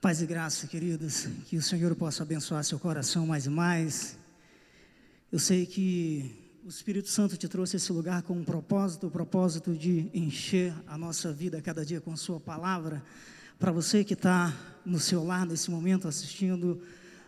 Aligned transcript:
Paz 0.00 0.22
e 0.22 0.26
graça, 0.26 0.66
queridos, 0.66 1.28
que 1.44 1.58
o 1.58 1.62
Senhor 1.62 1.94
possa 1.94 2.22
abençoar 2.22 2.64
seu 2.64 2.78
coração 2.78 3.26
mais 3.26 3.44
e 3.44 3.50
mais. 3.50 4.16
Eu 5.30 5.38
sei 5.38 5.66
que 5.66 6.58
o 6.64 6.70
Espírito 6.70 7.10
Santo 7.10 7.36
te 7.36 7.46
trouxe 7.46 7.76
esse 7.76 7.92
lugar 7.92 8.22
com 8.22 8.32
um 8.32 8.42
propósito, 8.42 9.08
o 9.08 9.10
propósito 9.10 9.74
de 9.74 10.08
encher 10.14 10.72
a 10.86 10.96
nossa 10.96 11.30
vida 11.34 11.60
cada 11.60 11.84
dia 11.84 12.00
com 12.00 12.16
Sua 12.16 12.40
palavra. 12.40 13.04
Para 13.58 13.72
você 13.72 14.02
que 14.02 14.14
está 14.14 14.56
no 14.86 14.98
seu 14.98 15.22
lar 15.22 15.44
nesse 15.44 15.70
momento 15.70 16.08
assistindo 16.08 16.80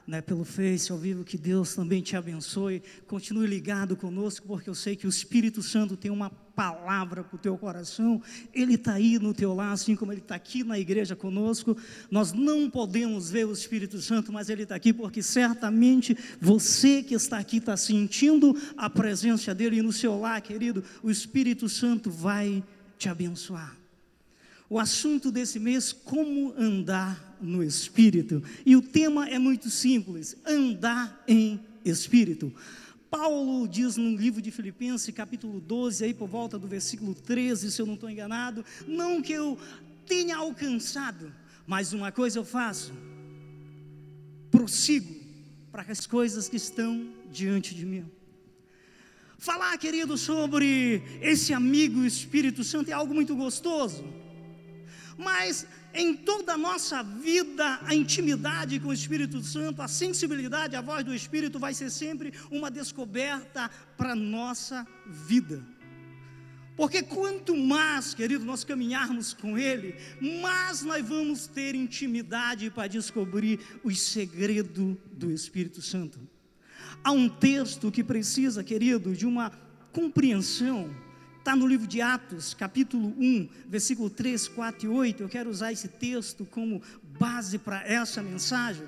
né, 0.07 0.21
pelo 0.21 0.45
Face, 0.45 0.91
ao 0.91 0.99
vivo, 0.99 1.25
que 1.25 1.39
Deus 1.39 1.75
também 1.75 2.03
te 2.03 2.17
abençoe. 2.17 2.83
Continue 3.07 3.47
ligado 3.47 3.97
conosco, 3.97 4.47
porque 4.47 4.69
eu 4.69 4.75
sei 4.75 4.97
que 4.97 5.07
o 5.07 5.11
Espírito 5.11 5.63
Santo 5.63 5.97
tem 5.97 6.11
uma 6.11 6.31
palavra 6.31 7.25
para 7.25 7.37
o 7.37 7.39
teu 7.39 7.57
coração. 7.57 8.21
Ele 8.53 8.75
está 8.75 8.95
aí 8.95 9.19
no 9.19 9.33
teu 9.33 9.55
lar, 9.55 9.73
assim 9.73 9.97
como 9.97 10.13
ele 10.13 10.21
está 10.21 10.35
aqui 10.35 10.65
na 10.65 10.79
igreja 10.79 11.17
conosco. 11.17 11.77
Nós 12.11 12.33
não 12.33 12.69
podemos 12.69 13.31
ver 13.31 13.47
o 13.47 13.53
Espírito 13.53 14.01
Santo, 14.01 14.33
mas 14.33 14.49
ele 14.49 14.65
está 14.65 14.75
aqui 14.75 14.93
porque 14.93 15.23
certamente 15.23 16.17
você 16.41 17.03
que 17.03 17.15
está 17.15 17.39
aqui 17.39 17.59
está 17.59 17.77
sentindo 17.77 18.57
a 18.77 18.91
presença 18.91 19.55
dele 19.55 19.79
e 19.79 19.83
no 19.83 19.93
seu 19.93 20.19
lar, 20.19 20.41
querido, 20.41 20.85
o 21.03 21.11
Espírito 21.11 21.69
Santo 21.69 22.11
vai 22.11 22.63
te 22.99 23.09
abençoar. 23.09 23.82
O 24.73 24.79
assunto 24.79 25.31
desse 25.31 25.59
mês, 25.59 25.93
como 25.93 26.55
andar 26.57 27.37
no 27.43 27.63
Espírito. 27.63 28.43
E 28.65 28.75
o 28.75 28.81
tema 28.81 29.29
é 29.29 29.39
muito 29.39 29.69
simples: 29.69 30.35
andar 30.47 31.23
em 31.29 31.61
Espírito. 31.85 32.51
Paulo 33.11 33.69
diz 33.69 33.99
no 33.99 34.17
livro 34.17 34.41
de 34.41 34.51
Filipenses, 34.51 35.15
capítulo 35.15 35.61
12, 35.61 36.07
aí 36.07 36.15
por 36.15 36.27
volta 36.27 36.59
do 36.59 36.67
versículo 36.67 37.15
13, 37.15 37.71
se 37.71 37.83
eu 37.83 37.85
não 37.85 37.97
estou 37.97 38.09
enganado, 38.09 38.65
não 38.89 39.21
que 39.21 39.35
eu 39.35 39.59
tenha 40.07 40.39
alcançado, 40.39 41.31
mas 41.67 41.93
uma 41.93 42.11
coisa 42.11 42.39
eu 42.39 42.45
faço, 42.47 42.95
prossigo 44.51 45.15
para 45.71 45.83
as 45.83 46.07
coisas 46.07 46.49
que 46.49 46.57
estão 46.57 47.13
diante 47.31 47.75
de 47.75 47.85
mim. 47.85 48.07
Falar, 49.37 49.77
querido, 49.77 50.17
sobre 50.17 51.03
esse 51.21 51.53
amigo 51.53 52.07
Espírito 52.07 52.65
Santo 52.65 52.89
é 52.89 52.95
algo 52.95 53.13
muito 53.13 53.37
gostoso 53.37 54.22
mas 55.17 55.67
em 55.95 56.15
toda 56.15 56.55
a 56.55 56.59
nossa 56.59 57.03
vida, 57.03 57.81
a 57.83 57.95
intimidade 57.95 58.81
com 58.81 58.89
o 58.89 58.93
Espírito 58.93 59.43
Santo, 59.43 59.83
a 59.83 59.89
sensibilidade 59.89 60.75
à 60.77 60.81
voz 60.81 61.05
do 61.05 61.15
Espírito 61.15 61.59
vai 61.59 61.75
ser 61.75 61.91
sempre 61.91 62.33
uma 62.51 62.71
descoberta 62.71 63.71
para 63.97 64.13
a 64.13 64.17
nossa 64.17 64.87
vida. 65.07 65.63
Porque 66.75 67.03
quanto 67.03 67.55
mais, 67.55 68.15
querido, 68.15 68.45
nós 68.45 68.65
caminharmos 68.65 69.35
com 69.35 69.59
Ele, 69.59 69.95
mais 70.41 70.83
nós 70.83 71.07
vamos 71.07 71.47
ter 71.47 71.75
intimidade 71.75 72.71
para 72.71 72.89
descobrir 72.89 73.61
os 73.85 74.01
segredos 74.01 74.97
do 75.13 75.31
Espírito 75.31 75.83
Santo. 75.83 76.19
Há 77.05 77.13
um 77.13 77.29
texto 77.29 77.91
que 77.91 78.03
precisa, 78.03 78.65
querido, 78.65 79.15
de 79.15 79.27
uma 79.27 79.51
compreensão 79.93 80.91
Está 81.43 81.57
no 81.57 81.67
livro 81.67 81.89
de 81.89 82.01
Atos, 82.01 82.55
capítulo 82.55 83.09
1, 83.19 83.49
versículo 83.67 84.09
3, 84.09 84.47
4 84.47 84.87
e 84.87 84.89
8. 84.89 85.23
Eu 85.25 85.29
quero 85.29 85.51
usar 85.51 85.73
esse 85.73 85.89
texto 85.89 86.45
como 86.45 86.81
base 87.19 87.59
para 87.59 87.85
essa 87.85 88.23
mensagem. 88.23 88.87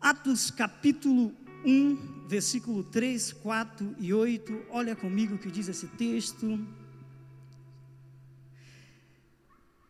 Atos, 0.00 0.50
capítulo 0.50 1.30
1, 1.62 2.26
versículo 2.26 2.82
3, 2.84 3.34
4 3.34 3.96
e 3.98 4.14
8. 4.14 4.62
Olha 4.70 4.96
comigo 4.96 5.34
o 5.34 5.38
que 5.38 5.50
diz 5.50 5.68
esse 5.68 5.88
texto. 5.88 6.58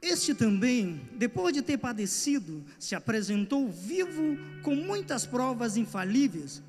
Este 0.02 0.34
também, 0.34 1.00
depois 1.14 1.54
de 1.54 1.62
ter 1.62 1.78
padecido, 1.78 2.64
se 2.76 2.96
apresentou 2.96 3.70
vivo 3.70 4.36
com 4.64 4.74
muitas 4.74 5.24
provas 5.24 5.76
infalíveis 5.76 6.60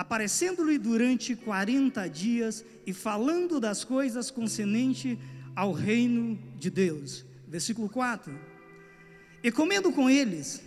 aparecendo-lhe 0.00 0.78
durante 0.78 1.36
40 1.36 2.08
dias 2.08 2.64
e 2.86 2.92
falando 2.94 3.60
das 3.60 3.84
coisas 3.84 4.30
concernentes 4.30 5.18
ao 5.54 5.72
reino 5.72 6.38
de 6.58 6.70
Deus. 6.70 7.22
Versículo 7.46 7.86
4. 7.86 8.34
E 9.44 9.52
comendo 9.52 9.92
com 9.92 10.08
eles, 10.08 10.62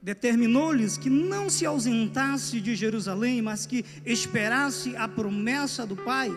determinou-lhes 0.00 0.96
que 0.96 1.10
não 1.10 1.50
se 1.50 1.66
ausentasse 1.66 2.60
de 2.60 2.76
Jerusalém, 2.76 3.42
mas 3.42 3.66
que 3.66 3.84
esperasse 4.06 4.94
a 4.94 5.08
promessa 5.08 5.84
do 5.84 5.96
Pai, 5.96 6.30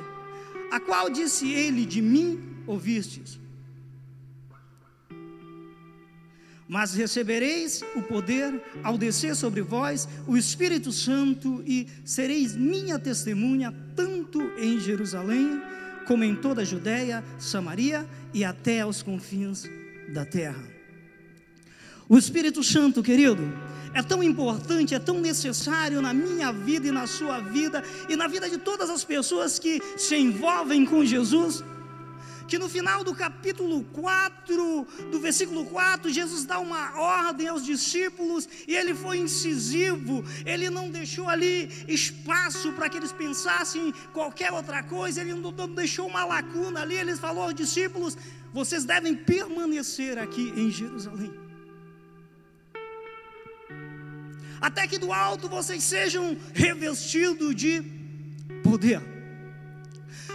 a 0.71 0.79
qual 0.79 1.07
disse 1.07 1.51
ele: 1.51 1.85
De 1.85 2.01
mim 2.01 2.63
ouvistes. 2.65 3.39
Mas 6.71 6.93
recebereis 6.93 7.83
o 7.97 8.01
poder 8.01 8.63
ao 8.81 8.97
descer 8.97 9.35
sobre 9.35 9.61
vós 9.61 10.07
o 10.25 10.37
Espírito 10.37 10.89
Santo 10.89 11.61
e 11.67 11.85
sereis 12.05 12.55
minha 12.55 12.97
testemunha 12.97 13.75
tanto 13.93 14.41
em 14.57 14.79
Jerusalém 14.79 15.61
como 16.07 16.23
em 16.23 16.33
toda 16.33 16.61
a 16.61 16.63
Judéia, 16.63 17.21
Samaria 17.37 18.07
e 18.33 18.45
até 18.45 18.79
aos 18.79 19.03
confins 19.03 19.69
da 20.13 20.23
terra. 20.23 20.63
O 22.07 22.17
Espírito 22.17 22.63
Santo, 22.63 23.03
querido, 23.03 23.43
é 23.93 24.01
tão 24.01 24.23
importante, 24.23 24.95
é 24.95 24.99
tão 24.99 25.19
necessário 25.19 26.01
na 26.01 26.13
minha 26.13 26.53
vida 26.53 26.87
e 26.87 26.91
na 26.91 27.05
sua 27.05 27.41
vida 27.41 27.83
e 28.07 28.15
na 28.15 28.29
vida 28.29 28.49
de 28.49 28.57
todas 28.57 28.89
as 28.89 29.03
pessoas 29.03 29.59
que 29.59 29.81
se 29.97 30.15
envolvem 30.15 30.85
com 30.85 31.03
Jesus 31.03 31.65
que 32.51 32.59
no 32.59 32.67
final 32.67 33.01
do 33.01 33.15
capítulo 33.15 33.81
4, 33.93 34.85
do 35.09 35.21
versículo 35.21 35.63
4, 35.67 36.11
Jesus 36.11 36.43
dá 36.43 36.59
uma 36.59 36.99
ordem 36.99 37.47
aos 37.47 37.63
discípulos 37.63 38.45
e 38.67 38.75
ele 38.75 38.93
foi 38.93 39.19
incisivo, 39.19 40.21
ele 40.45 40.69
não 40.69 40.91
deixou 40.91 41.29
ali 41.29 41.69
espaço 41.87 42.73
para 42.73 42.89
que 42.89 42.97
eles 42.97 43.13
pensassem 43.13 43.93
qualquer 44.11 44.51
outra 44.51 44.83
coisa, 44.83 45.21
ele 45.21 45.33
não 45.33 45.53
deixou 45.69 46.05
uma 46.05 46.25
lacuna 46.25 46.81
ali, 46.81 46.95
ele 46.95 47.15
falou 47.15 47.43
aos 47.45 47.55
discípulos: 47.55 48.17
vocês 48.51 48.83
devem 48.83 49.15
permanecer 49.15 50.19
aqui 50.19 50.51
em 50.53 50.69
Jerusalém. 50.69 51.31
Até 54.59 54.87
que 54.87 54.97
do 54.97 55.13
alto 55.13 55.47
vocês 55.47 55.81
sejam 55.85 56.37
revestidos 56.53 57.55
de 57.55 57.81
poder. 58.61 59.10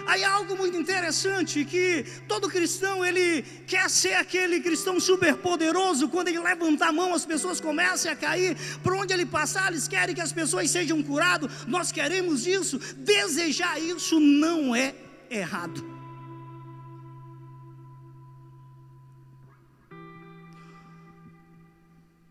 Aí 0.07 0.23
algo 0.23 0.57
muito 0.57 0.77
interessante 0.77 1.65
que 1.65 2.05
todo 2.29 2.49
cristão 2.49 3.05
ele 3.05 3.43
quer 3.67 3.91
ser 3.91 4.15
aquele 4.15 4.61
cristão 4.61 5.01
super 5.01 5.35
poderoso, 5.37 6.09
quando 6.09 6.29
ele 6.29 6.39
levanta 6.39 6.87
a 6.87 6.93
mão 6.93 7.13
as 7.13 7.27
pessoas 7.27 7.61
começam 7.61 8.13
a 8.13 8.17
cair, 8.17 8.57
por 8.85 8.95
onde 8.95 9.13
ele 9.13 9.27
passar 9.27 9.73
eles 9.73 9.89
querem 9.89 10.15
que 10.15 10.21
as 10.21 10.33
pessoas 10.33 10.71
sejam 10.71 11.03
curadas. 11.03 11.51
Nós 11.67 11.91
queremos 11.91 12.47
isso, 12.47 12.79
desejar 12.97 13.81
isso 13.81 14.21
não 14.21 14.77
é 14.77 14.95
errado. 15.29 15.85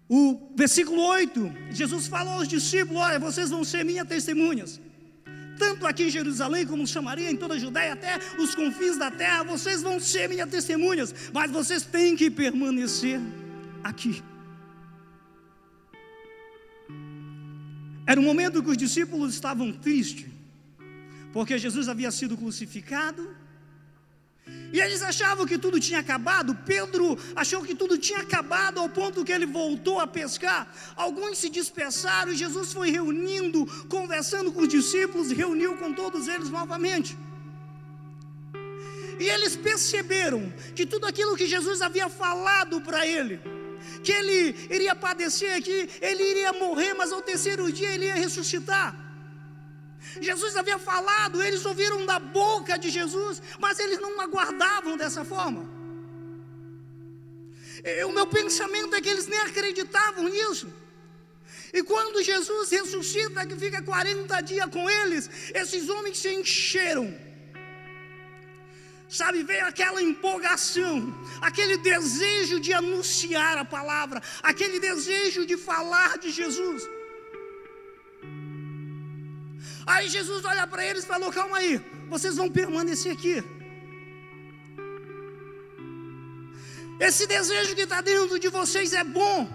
O 0.08 0.54
versículo 0.56 1.02
8, 1.02 1.54
Jesus 1.72 2.08
falou 2.08 2.36
aos 2.36 2.48
discípulos: 2.48 3.02
Olha, 3.02 3.20
vocês 3.20 3.50
vão 3.50 3.64
ser 3.64 3.84
minhas 3.84 4.08
testemunhas 4.08 4.80
tanto 5.58 5.86
aqui 5.86 6.04
em 6.04 6.10
Jerusalém 6.10 6.66
como 6.66 6.88
Samaria, 6.88 7.32
em 7.32 7.36
toda 7.36 7.56
a 7.56 7.60
Judéia, 7.60 7.94
até 7.94 8.20
os 8.40 8.54
confins 8.56 8.98
da 8.98 9.10
terra, 9.10 9.44
vocês 9.44 9.82
vão 9.82 10.00
ser 10.00 10.30
minhas 10.30 10.50
testemunhas, 10.50 11.14
mas 11.34 11.52
vocês 11.52 11.84
têm 11.84 12.16
que 12.16 12.30
permanecer 12.30 13.20
aqui. 13.84 14.24
Era 18.08 18.20
um 18.20 18.24
momento 18.24 18.62
que 18.62 18.70
os 18.70 18.78
discípulos 18.78 19.34
estavam 19.34 19.72
tristes, 19.72 20.28
porque 21.34 21.58
Jesus 21.58 21.90
havia 21.90 22.12
sido 22.12 22.38
crucificado, 22.38 23.36
e 24.76 24.82
eles 24.82 25.02
achavam 25.02 25.46
que 25.46 25.58
tudo 25.58 25.80
tinha 25.80 26.00
acabado. 26.02 26.54
Pedro 26.66 27.18
achou 27.34 27.64
que 27.64 27.74
tudo 27.74 27.98
tinha 27.98 28.20
acabado 28.20 28.78
ao 28.78 28.90
ponto 28.90 29.24
que 29.24 29.32
ele 29.32 29.46
voltou 29.46 30.02
a 30.02 30.06
pescar. 30.06 30.68
Alguns 30.98 31.38
se 31.38 31.50
dispersaram 31.50 32.34
e 32.34 32.36
Jesus 32.36 32.74
foi 32.74 32.92
reunindo, 32.92 33.66
conversando 33.88 34.52
com 34.52 34.64
os 34.64 34.68
discípulos, 34.68 35.32
reuniu 35.32 35.78
com 35.78 35.94
todos 35.94 36.28
eles 36.28 36.50
novamente. 36.50 37.18
E 39.18 39.30
eles 39.30 39.56
perceberam 39.56 40.54
que 40.76 40.86
tudo 40.86 41.08
aquilo 41.08 41.38
que 41.38 41.48
Jesus 41.48 41.82
havia 41.82 42.10
falado 42.10 42.82
para 42.82 43.08
ele, 43.08 43.40
que 44.04 44.12
ele 44.12 44.58
iria 44.70 44.94
padecer, 44.94 45.64
que 45.64 45.90
ele 46.02 46.32
iria 46.32 46.52
morrer, 46.52 46.94
mas 46.96 47.14
ao 47.14 47.22
terceiro 47.22 47.72
dia 47.72 47.94
ele 47.94 48.08
ia 48.08 48.16
ressuscitar. 48.16 49.05
Jesus 50.22 50.56
havia 50.56 50.78
falado, 50.78 51.44
eles 51.44 51.66
ouviram 51.66 52.06
da 52.06 52.20
boca 52.20 52.78
de 52.78 52.90
Jesus, 52.90 53.42
mas 53.60 53.80
eles 53.80 54.00
não 54.00 54.20
aguardavam 54.22 54.96
dessa 54.98 55.24
forma. 55.26 55.70
O 58.08 58.12
meu 58.12 58.28
pensamento 58.28 58.96
é 58.96 59.02
que 59.02 59.10
eles 59.10 59.28
nem 59.28 59.40
acreditavam 59.40 60.28
nisso. 60.30 60.68
E 61.74 61.84
quando 61.84 62.24
Jesus 62.24 62.70
ressuscita, 62.72 63.46
que 63.46 63.56
fica 63.56 63.82
40 63.82 64.42
dias 64.42 64.70
com 64.72 64.90
eles, 64.90 65.30
esses 65.54 65.90
homens 65.90 66.18
se 66.18 66.34
encheram 66.34 67.14
Sabe, 69.08 69.44
veio 69.44 69.66
aquela 69.66 70.02
empolgação, 70.02 71.14
aquele 71.40 71.78
desejo 71.78 72.60
de 72.60 72.74
anunciar 72.74 73.58
a 73.58 73.64
palavra, 73.64 74.22
aquele 74.42 74.80
desejo 74.80 75.46
de 75.46 75.56
falar 75.56 76.18
de 76.18 76.32
Jesus. 76.32 76.90
Aí 79.86 80.10
Jesus 80.10 80.44
olha 80.46 80.66
para 80.66 80.86
eles 80.86 81.04
e 81.04 81.08
falou: 81.08 81.32
Calma 81.32 81.58
aí, 81.58 81.80
vocês 82.10 82.36
vão 82.38 82.50
permanecer 82.50 83.12
aqui. 83.12 83.44
Esse 87.00 87.28
desejo 87.28 87.76
que 87.76 87.82
está 87.82 88.02
dentro 88.02 88.40
de 88.40 88.48
vocês 88.48 88.94
é 88.94 89.04
bom, 89.04 89.48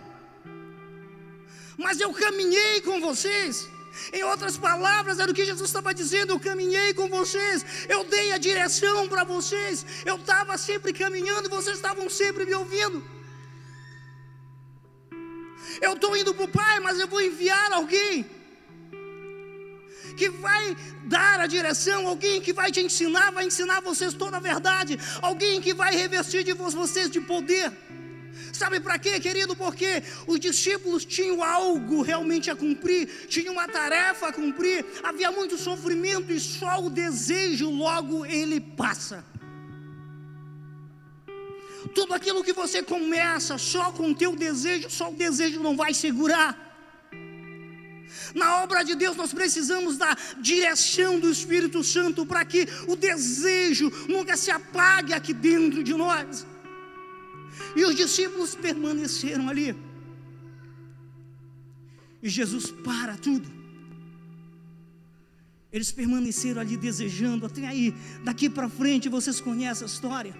mas 1.76 1.98
eu 2.00 2.12
caminhei 2.12 2.80
com 2.82 3.00
vocês. 3.00 3.68
Em 4.12 4.22
outras 4.22 4.56
palavras, 4.56 5.18
era 5.18 5.30
o 5.30 5.34
que 5.34 5.44
Jesus 5.44 5.68
estava 5.68 5.92
dizendo: 5.92 6.32
eu 6.32 6.40
caminhei 6.40 6.94
com 6.94 7.08
vocês, 7.08 7.64
eu 7.88 8.04
dei 8.04 8.32
a 8.32 8.38
direção 8.38 9.08
para 9.08 9.24
vocês, 9.24 9.84
eu 10.06 10.16
estava 10.16 10.56
sempre 10.56 10.92
caminhando 10.92 11.48
e 11.48 11.50
vocês 11.50 11.76
estavam 11.76 12.08
sempre 12.08 12.44
me 12.44 12.54
ouvindo. 12.54 13.02
Eu 15.80 15.94
estou 15.94 16.16
indo 16.16 16.32
para 16.34 16.44
o 16.44 16.48
Pai, 16.48 16.78
mas 16.80 16.98
eu 17.00 17.08
vou 17.08 17.20
enviar 17.20 17.72
alguém 17.72 18.39
que 20.20 20.28
vai 20.28 20.76
dar 21.04 21.40
a 21.40 21.46
direção, 21.46 22.06
alguém 22.06 22.42
que 22.42 22.52
vai 22.52 22.70
te 22.70 22.80
ensinar, 22.88 23.32
vai 23.32 23.46
ensinar 23.46 23.80
vocês 23.80 24.12
toda 24.12 24.36
a 24.36 24.40
verdade, 24.40 24.98
alguém 25.22 25.62
que 25.62 25.72
vai 25.72 25.92
revestir 25.96 26.44
de 26.44 26.52
vocês 26.52 27.10
de 27.10 27.22
poder. 27.22 27.72
Sabe 28.52 28.80
para 28.80 28.98
quê, 28.98 29.18
querido? 29.18 29.56
Porque 29.56 30.02
os 30.26 30.38
discípulos 30.38 31.06
tinham 31.06 31.42
algo 31.42 32.02
realmente 32.02 32.50
a 32.50 32.56
cumprir, 32.62 33.08
tinham 33.28 33.54
uma 33.54 33.66
tarefa 33.66 34.26
a 34.28 34.32
cumprir, 34.32 34.84
havia 35.02 35.30
muito 35.32 35.56
sofrimento 35.56 36.30
e 36.30 36.38
só 36.38 36.74
o 36.84 36.90
desejo 36.90 37.70
logo 37.70 38.26
ele 38.26 38.60
passa. 38.60 39.24
Tudo 41.94 42.12
aquilo 42.12 42.44
que 42.44 42.52
você 42.52 42.82
começa 42.82 43.56
só 43.56 43.90
com 43.90 44.10
o 44.10 44.14
teu 44.14 44.36
desejo, 44.36 44.90
só 44.90 45.10
o 45.10 45.14
desejo 45.14 45.60
não 45.62 45.74
vai 45.74 45.94
segurar. 45.94 46.69
Na 48.34 48.62
obra 48.62 48.82
de 48.82 48.94
Deus, 48.94 49.16
nós 49.16 49.32
precisamos 49.32 49.96
da 49.96 50.16
direção 50.40 51.18
do 51.18 51.30
Espírito 51.30 51.82
Santo 51.82 52.24
para 52.24 52.44
que 52.44 52.66
o 52.86 52.96
desejo 52.96 53.90
nunca 54.08 54.36
se 54.36 54.50
apague 54.50 55.12
aqui 55.12 55.32
dentro 55.32 55.82
de 55.82 55.94
nós. 55.94 56.46
E 57.74 57.84
os 57.84 57.94
discípulos 57.94 58.54
permaneceram 58.54 59.48
ali. 59.48 59.74
E 62.22 62.28
Jesus 62.28 62.70
para 62.70 63.16
tudo. 63.16 63.48
Eles 65.72 65.92
permaneceram 65.92 66.60
ali 66.60 66.76
desejando, 66.76 67.46
até 67.46 67.66
aí, 67.66 67.94
daqui 68.24 68.50
para 68.50 68.68
frente 68.68 69.08
vocês 69.08 69.40
conhecem 69.40 69.84
a 69.84 69.90
história. 69.90 70.34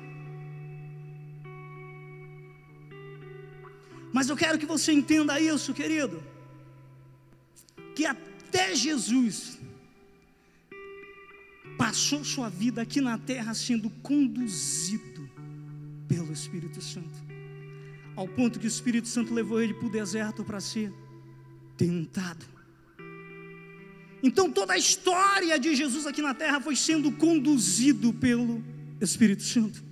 Mas 4.12 4.28
eu 4.28 4.36
quero 4.36 4.58
que 4.58 4.66
você 4.66 4.92
entenda 4.92 5.40
isso, 5.40 5.72
querido 5.72 6.20
que 8.00 8.06
até 8.06 8.74
Jesus 8.74 9.58
passou 11.76 12.24
sua 12.24 12.48
vida 12.48 12.80
aqui 12.80 12.98
na 12.98 13.18
terra 13.18 13.52
sendo 13.52 13.90
conduzido 14.02 15.28
pelo 16.08 16.32
Espírito 16.32 16.80
Santo, 16.80 17.22
ao 18.16 18.26
ponto 18.26 18.58
que 18.58 18.66
o 18.66 18.68
Espírito 18.68 19.06
Santo 19.06 19.34
levou 19.34 19.60
ele 19.60 19.74
para 19.74 19.86
o 19.86 19.90
deserto 19.90 20.42
para 20.42 20.62
ser 20.62 20.90
tentado. 21.76 22.46
Então 24.22 24.50
toda 24.50 24.72
a 24.72 24.78
história 24.78 25.58
de 25.58 25.76
Jesus 25.76 26.06
aqui 26.06 26.22
na 26.22 26.32
terra 26.32 26.58
foi 26.58 26.76
sendo 26.76 27.12
conduzido 27.12 28.14
pelo 28.14 28.64
Espírito 28.98 29.42
Santo. 29.42 29.84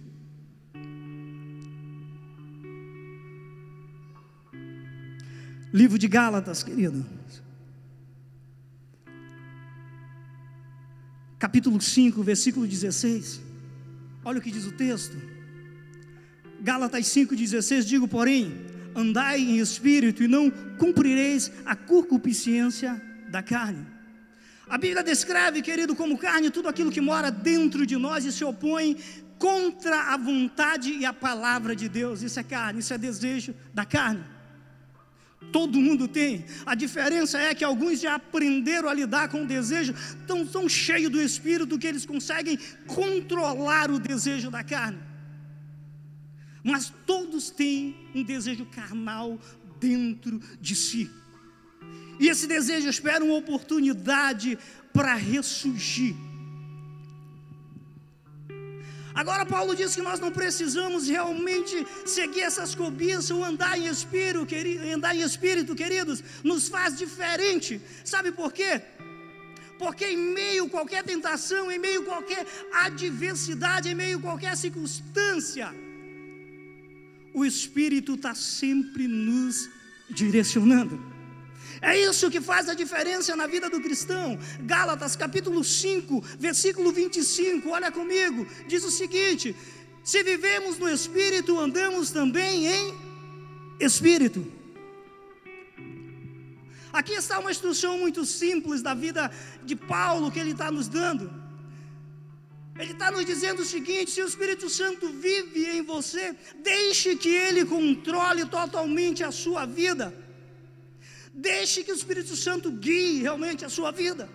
Livro 5.71 5.99
de 5.99 6.09
Gálatas, 6.09 6.63
querido. 6.63 7.19
Capítulo 11.39 11.81
5, 11.81 12.23
versículo 12.23 12.67
16. 12.67 13.41
Olha 14.25 14.39
o 14.39 14.43
que 14.43 14.51
diz 14.51 14.67
o 14.67 14.73
texto. 14.73 15.17
Gálatas 16.61 17.07
5,16: 17.07 17.85
Digo, 17.85 18.09
porém, 18.09 18.67
andai 18.95 19.41
em 19.41 19.59
espírito 19.59 20.23
e 20.23 20.29
não 20.29 20.51
cumprireis 20.51 21.53
a 21.65 21.77
concupiscência 21.77 23.01
da 23.31 23.43
carne. 23.43 23.87
A 24.69 24.77
Bíblia 24.77 25.03
descreve, 25.03 25.63
querido, 25.63 25.95
como 25.95 26.19
carne 26.19 26.51
tudo 26.51 26.69
aquilo 26.69 26.91
que 26.91 27.01
mora 27.01 27.31
dentro 27.31 27.87
de 27.87 27.97
nós 27.97 28.25
e 28.25 28.33
se 28.33 28.45
opõe 28.45 28.97
contra 29.39 30.13
a 30.13 30.17
vontade 30.17 30.91
e 30.91 31.07
a 31.07 31.13
palavra 31.13 31.75
de 31.75 31.89
Deus. 31.89 32.23
Isso 32.23 32.39
é 32.41 32.43
carne, 32.43 32.81
isso 32.81 32.93
é 32.93 32.99
desejo 32.99 33.55
da 33.73 33.85
carne. 33.85 34.25
Todo 35.53 35.81
mundo 35.81 36.07
tem. 36.07 36.45
A 36.67 36.75
diferença 36.75 37.39
é 37.39 37.55
que 37.55 37.65
alguns 37.65 38.01
já 38.01 38.17
aprenderam 38.17 38.89
a 38.89 38.95
lidar 38.95 39.29
com 39.29 39.43
o 39.43 39.47
desejo, 39.47 39.95
tão, 40.27 40.47
tão 40.47 40.69
cheio 40.69 41.09
do 41.09 41.21
espírito 41.21 41.79
que 41.79 41.87
eles 41.87 42.05
conseguem 42.05 42.59
controlar 42.87 43.91
o 43.91 43.99
desejo 43.99 44.51
da 44.51 44.63
carne. 44.63 44.99
Mas 46.63 46.93
todos 47.07 47.51
têm 47.51 47.97
um 48.15 48.23
desejo 48.23 48.67
carnal 48.67 49.39
dentro 49.81 50.41
de 50.61 50.75
si. 50.75 51.11
E 52.21 52.29
esse 52.29 52.47
desejo 52.47 52.89
espera 52.89 53.25
uma 53.25 53.35
oportunidade 53.35 54.59
para 54.93 55.15
ressurgir. 55.15 56.15
Agora, 59.21 59.45
Paulo 59.45 59.75
diz 59.75 59.97
que 59.97 60.03
nós 60.09 60.21
não 60.25 60.31
precisamos 60.31 61.09
realmente 61.09 61.77
seguir 62.07 62.43
essas 62.43 62.73
cobiças 62.73 63.33
ou 63.33 63.43
andar 63.45 63.77
em 63.77 63.87
espírito, 63.95 64.47
querido, 64.47 64.85
andar 64.97 65.13
em 65.17 65.23
espírito, 65.23 65.75
queridos, 65.75 66.23
nos 66.45 66.69
faz 66.69 66.97
diferente. 66.97 67.81
Sabe 68.05 68.31
por 68.31 68.53
quê? 68.53 68.81
Porque 69.77 70.05
em 70.07 70.17
meio 70.17 70.67
a 70.67 70.71
qualquer 70.71 71.03
tentação, 71.03 71.65
em 71.69 71.81
meio 71.81 72.03
a 72.03 72.05
qualquer 72.05 72.47
adversidade, 72.73 73.89
em 73.89 73.95
meio 74.03 74.19
a 74.19 74.23
qualquer 74.23 74.57
circunstância, 74.57 75.69
o 77.35 77.45
Espírito 77.45 78.15
está 78.15 78.37
sempre 78.37 79.09
nos 79.09 79.69
direcionando. 80.09 81.18
É 81.81 81.99
isso 81.99 82.31
que 82.31 82.41
faz 82.41 82.69
a 82.69 82.75
diferença 82.75 83.37
na 83.37 83.47
vida 83.47 83.71
do 83.71 83.81
cristão. 83.81 84.39
Gálatas 84.61 85.15
capítulo 85.15 85.63
5, 85.63 86.21
versículo 86.39 86.93
25, 86.93 87.71
olha 87.71 87.91
comigo, 87.93 88.47
diz 88.67 88.85
o 88.85 88.91
seguinte: 88.91 89.55
Se 90.03 90.23
vivemos 90.23 90.79
no 90.79 90.89
espírito, 90.89 91.59
andamos 91.59 92.11
também 92.11 92.67
em 92.67 92.95
espírito. 93.79 94.59
Aqui 96.93 97.13
está 97.13 97.39
uma 97.39 97.51
instrução 97.51 97.99
muito 97.99 98.25
simples 98.25 98.83
da 98.83 98.95
vida 98.95 99.31
de 99.63 99.77
Paulo 99.77 100.31
que 100.33 100.41
ele 100.41 100.53
está 100.53 100.71
nos 100.71 100.89
dando. 100.89 101.31
Ele 102.79 102.93
está 102.93 103.11
nos 103.11 103.25
dizendo 103.25 103.63
o 103.63 103.65
seguinte: 103.65 104.11
se 104.11 104.23
o 104.23 104.27
Espírito 104.27 104.71
Santo 104.71 105.09
vive 105.09 105.67
em 105.67 105.83
você, 105.83 106.35
deixe 106.63 107.17
que 107.17 107.29
ele 107.29 107.65
controle 107.65 108.47
totalmente 108.47 109.23
a 109.25 109.33
sua 109.33 109.67
vida. 109.67 110.15
Deixe 111.33 111.83
que 111.83 111.93
o 111.93 111.95
Espírito 111.95 112.35
Santo 112.37 112.71
guie 112.71 113.23
realmente 113.23 113.65
a 113.65 113.69
sua 113.69 113.91
vida. 113.91 114.29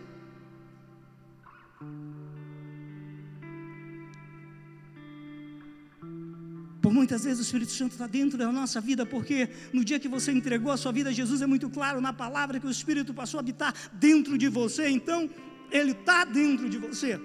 Por 6.82 6.92
muitas 6.92 7.24
vezes 7.24 7.40
o 7.40 7.44
Espírito 7.44 7.72
Santo 7.72 7.94
está 7.94 8.08
dentro 8.08 8.38
da 8.38 8.52
nossa 8.52 8.82
vida, 8.82 9.06
porque 9.06 9.50
no 9.72 9.86
dia 9.86 10.00
que 10.00 10.10
você 10.10 10.32
entregou 10.32 10.72
a 10.72 10.76
sua 10.76 10.92
vida 10.92 11.10
a 11.10 11.14
Jesus, 11.14 11.42
é 11.42 11.48
muito 11.48 11.70
claro 11.70 12.02
na 12.02 12.12
palavra 12.12 12.60
que 12.60 12.68
o 12.68 12.72
Espírito 12.72 13.14
passou 13.14 13.38
a 13.38 13.42
habitar 13.42 13.74
dentro 13.94 14.38
de 14.38 14.50
você, 14.50 14.90
então 14.90 15.30
ele 15.72 15.92
está 15.92 16.26
dentro 16.26 16.70
de 16.70 16.78
você. 16.78 17.20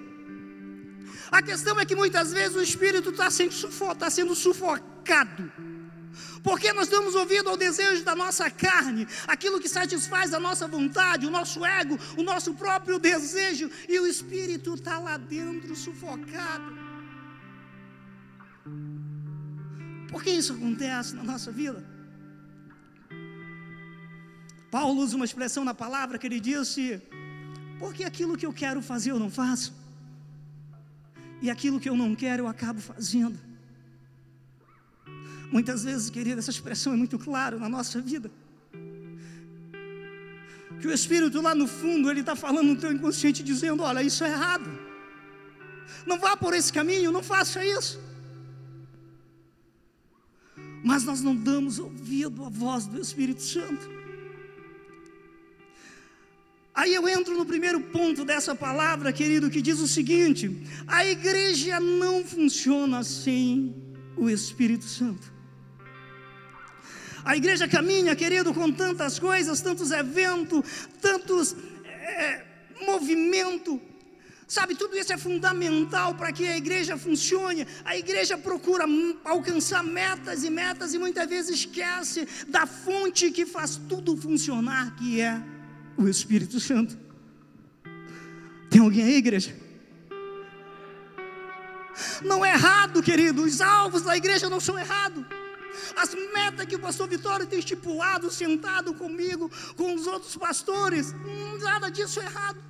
A 1.30 1.42
questão 1.42 1.78
é 1.78 1.84
que 1.84 1.96
muitas 1.96 2.32
vezes 2.32 2.56
o 2.56 2.62
Espírito 2.62 3.10
está 3.10 3.30
sendo, 3.30 3.52
está 3.52 4.08
sendo 4.08 4.34
sufocado 4.34 5.52
porque 6.42 6.72
nós 6.72 6.84
estamos 6.84 7.14
ouvindo 7.14 7.48
ao 7.48 7.56
desejo 7.56 8.04
da 8.04 8.14
nossa 8.14 8.50
carne, 8.50 9.06
aquilo 9.26 9.60
que 9.60 9.68
satisfaz 9.68 10.32
a 10.32 10.40
nossa 10.40 10.66
vontade, 10.66 11.26
o 11.26 11.30
nosso 11.30 11.64
ego, 11.64 11.98
o 12.16 12.22
nosso 12.22 12.54
próprio 12.54 12.98
desejo, 12.98 13.70
e 13.88 13.98
o 13.98 14.06
espírito 14.06 14.74
está 14.74 14.98
lá 14.98 15.16
dentro 15.16 15.74
sufocado. 15.76 16.76
Por 20.10 20.22
que 20.22 20.30
isso 20.30 20.52
acontece 20.52 21.14
na 21.14 21.22
nossa 21.22 21.50
vida? 21.50 21.84
Paulo 24.70 25.00
usa 25.02 25.16
uma 25.16 25.24
expressão 25.24 25.64
na 25.64 25.74
palavra 25.74 26.18
que 26.18 26.26
ele 26.26 26.40
disse: 26.40 27.00
porque 27.78 28.04
aquilo 28.04 28.36
que 28.36 28.46
eu 28.46 28.52
quero 28.52 28.80
fazer 28.82 29.10
eu 29.10 29.18
não 29.18 29.30
faço, 29.30 29.74
e 31.40 31.50
aquilo 31.50 31.80
que 31.80 31.88
eu 31.88 31.96
não 31.96 32.14
quero 32.14 32.44
eu 32.44 32.48
acabo 32.48 32.80
fazendo. 32.80 33.47
Muitas 35.50 35.84
vezes, 35.84 36.10
querida, 36.10 36.38
essa 36.40 36.50
expressão 36.50 36.92
é 36.92 36.96
muito 36.96 37.18
clara 37.18 37.56
na 37.58 37.68
nossa 37.68 38.00
vida. 38.00 38.30
Que 40.80 40.86
o 40.86 40.92
Espírito 40.92 41.40
lá 41.40 41.54
no 41.54 41.66
fundo, 41.66 42.10
ele 42.10 42.20
está 42.20 42.36
falando 42.36 42.68
no 42.68 42.76
teu 42.76 42.92
inconsciente, 42.92 43.42
dizendo: 43.42 43.82
olha, 43.82 44.02
isso 44.02 44.22
é 44.24 44.30
errado. 44.30 44.70
Não 46.06 46.18
vá 46.18 46.36
por 46.36 46.54
esse 46.54 46.72
caminho, 46.72 47.10
não 47.10 47.22
faça 47.22 47.64
isso. 47.64 47.98
Mas 50.84 51.02
nós 51.04 51.20
não 51.20 51.34
damos 51.34 51.78
ouvido 51.78 52.44
à 52.44 52.48
voz 52.48 52.86
do 52.86 53.00
Espírito 53.00 53.42
Santo. 53.42 53.98
Aí 56.74 56.94
eu 56.94 57.08
entro 57.08 57.36
no 57.36 57.44
primeiro 57.44 57.80
ponto 57.80 58.24
dessa 58.24 58.54
palavra, 58.54 59.12
querido, 59.12 59.50
que 59.50 59.60
diz 59.60 59.80
o 59.80 59.88
seguinte: 59.88 60.62
a 60.86 61.04
igreja 61.04 61.80
não 61.80 62.24
funciona 62.24 63.02
sem 63.02 63.74
o 64.16 64.30
Espírito 64.30 64.84
Santo. 64.84 65.37
A 67.28 67.36
igreja 67.36 67.68
caminha, 67.68 68.16
querido, 68.16 68.54
com 68.54 68.72
tantas 68.72 69.18
coisas, 69.18 69.60
tantos 69.60 69.90
eventos, 69.90 70.64
tantos 70.98 71.54
é, 71.84 72.42
movimento. 72.86 73.78
Sabe, 74.46 74.74
tudo 74.74 74.96
isso 74.96 75.12
é 75.12 75.18
fundamental 75.18 76.14
para 76.14 76.32
que 76.32 76.46
a 76.46 76.56
igreja 76.56 76.96
funcione. 76.96 77.66
A 77.84 77.98
igreja 77.98 78.38
procura 78.38 78.86
alcançar 79.22 79.84
metas 79.84 80.42
e 80.42 80.48
metas 80.48 80.94
e 80.94 80.98
muitas 80.98 81.28
vezes 81.28 81.50
esquece 81.50 82.26
da 82.48 82.64
fonte 82.64 83.30
que 83.30 83.44
faz 83.44 83.76
tudo 83.76 84.16
funcionar, 84.16 84.96
que 84.96 85.20
é 85.20 85.38
o 85.98 86.08
Espírito 86.08 86.58
Santo. 86.58 86.98
Tem 88.70 88.80
alguém 88.80 89.04
aí, 89.04 89.16
igreja? 89.16 89.54
Não 92.24 92.42
é 92.42 92.54
errado, 92.54 93.02
querido, 93.02 93.42
os 93.42 93.60
alvos 93.60 94.00
da 94.00 94.16
igreja 94.16 94.48
não 94.48 94.60
são 94.60 94.78
errados. 94.78 95.26
As 95.96 96.14
metas 96.14 96.66
que 96.66 96.76
o 96.76 96.80
pastor 96.80 97.08
Vitório 97.08 97.46
tem 97.46 97.58
estipulado, 97.58 98.30
sentado 98.30 98.94
comigo, 98.94 99.50
com 99.76 99.94
os 99.94 100.06
outros 100.06 100.36
pastores, 100.36 101.14
nada 101.60 101.90
disso 101.90 102.20
é 102.20 102.24
errado. 102.24 102.68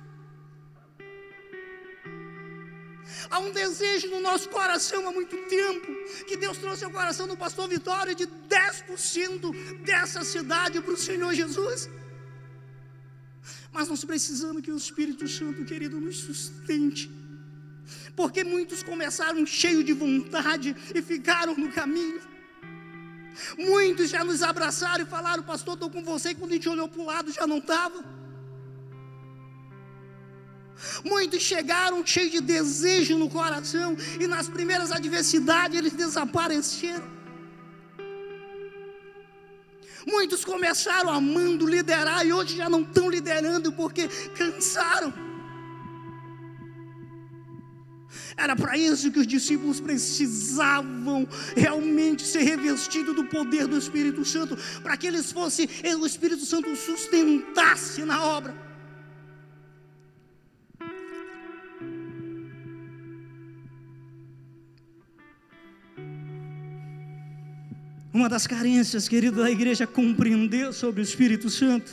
Há 3.29 3.39
um 3.39 3.51
desejo 3.51 4.07
no 4.09 4.21
nosso 4.21 4.49
coração 4.49 5.07
há 5.07 5.11
muito 5.11 5.35
tempo, 5.47 5.87
que 6.27 6.37
Deus 6.37 6.57
trouxe 6.57 6.85
ao 6.85 6.91
coração 6.91 7.27
do 7.27 7.35
pastor 7.35 7.67
Vitório 7.67 8.15
de 8.15 8.25
10% 8.27 9.83
dessa 9.83 10.23
cidade 10.23 10.81
para 10.81 10.93
o 10.93 10.97
Senhor 10.97 11.33
Jesus. 11.33 11.89
Mas 13.71 13.87
nós 13.87 14.03
precisamos 14.03 14.61
que 14.61 14.71
o 14.71 14.77
Espírito 14.77 15.27
Santo, 15.27 15.65
querido, 15.65 15.99
nos 15.99 16.17
sustente. 16.19 17.09
Porque 18.15 18.43
muitos 18.43 18.83
começaram 18.83 19.45
cheios 19.45 19.85
de 19.85 19.93
vontade 19.93 20.75
e 20.93 21.01
ficaram 21.01 21.55
no 21.55 21.71
caminho. 21.71 22.21
Muitos 23.57 24.09
já 24.09 24.23
nos 24.23 24.41
abraçaram 24.41 25.03
e 25.03 25.07
falaram, 25.07 25.43
pastor, 25.43 25.75
estou 25.75 25.89
com 25.89 26.03
você, 26.03 26.31
e 26.31 26.35
quando 26.35 26.51
a 26.51 26.55
gente 26.55 26.69
olhou 26.69 26.87
para 26.87 27.01
o 27.01 27.05
lado 27.05 27.31
já 27.31 27.45
não 27.45 27.59
estava. 27.59 28.03
Muitos 31.03 31.41
chegaram 31.41 32.05
cheios 32.05 32.31
de 32.31 32.41
desejo 32.41 33.17
no 33.17 33.29
coração, 33.29 33.95
e 34.19 34.27
nas 34.27 34.47
primeiras 34.47 34.91
adversidades 34.91 35.77
eles 35.77 35.93
desapareceram. 35.93 37.19
Muitos 40.07 40.45
começaram 40.45 41.09
amando 41.09 41.67
liderar 41.67 42.25
e 42.25 42.31
hoje 42.31 42.57
já 42.57 42.69
não 42.69 42.81
estão 42.81 43.09
liderando 43.09 43.71
porque 43.71 44.07
cansaram. 44.35 45.28
Era 48.39 48.55
para 48.55 48.77
isso 48.77 49.11
que 49.11 49.19
os 49.19 49.27
discípulos 49.27 49.81
precisavam 49.81 51.27
realmente 51.57 52.25
ser 52.25 52.43
revestidos 52.43 53.13
do 53.13 53.25
poder 53.25 53.67
do 53.67 53.77
Espírito 53.77 54.23
Santo, 54.23 54.57
para 54.81 54.95
que 54.95 55.05
eles 55.05 55.29
fossem, 55.29 55.67
o 55.99 56.05
Espírito 56.05 56.45
Santo 56.45 56.73
sustentasse 56.73 58.05
na 58.05 58.23
obra. 58.23 58.55
Uma 68.13 68.29
das 68.29 68.47
carências, 68.47 69.09
querido, 69.09 69.43
da 69.43 69.51
igreja 69.51 69.83
é 69.83 69.87
compreender 69.87 70.71
sobre 70.73 71.01
o 71.01 71.03
Espírito 71.03 71.49
Santo. 71.49 71.91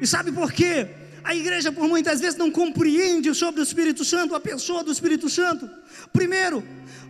E 0.00 0.06
sabe 0.06 0.30
por 0.30 0.52
quê? 0.52 1.01
A 1.24 1.34
igreja, 1.34 1.70
por 1.70 1.86
muitas 1.88 2.20
vezes, 2.20 2.36
não 2.36 2.50
compreende 2.50 3.32
sobre 3.34 3.60
o 3.60 3.62
Espírito 3.62 4.04
Santo, 4.04 4.34
a 4.34 4.40
pessoa 4.40 4.82
do 4.82 4.90
Espírito 4.90 5.28
Santo. 5.28 5.70
Primeiro, 6.12 6.64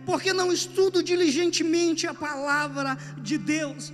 porque 0.05 0.31
não 0.33 0.51
estudo 0.51 1.01
diligentemente 1.01 2.05
a 2.05 2.13
palavra 2.13 2.97
de 3.21 3.37
Deus. 3.37 3.91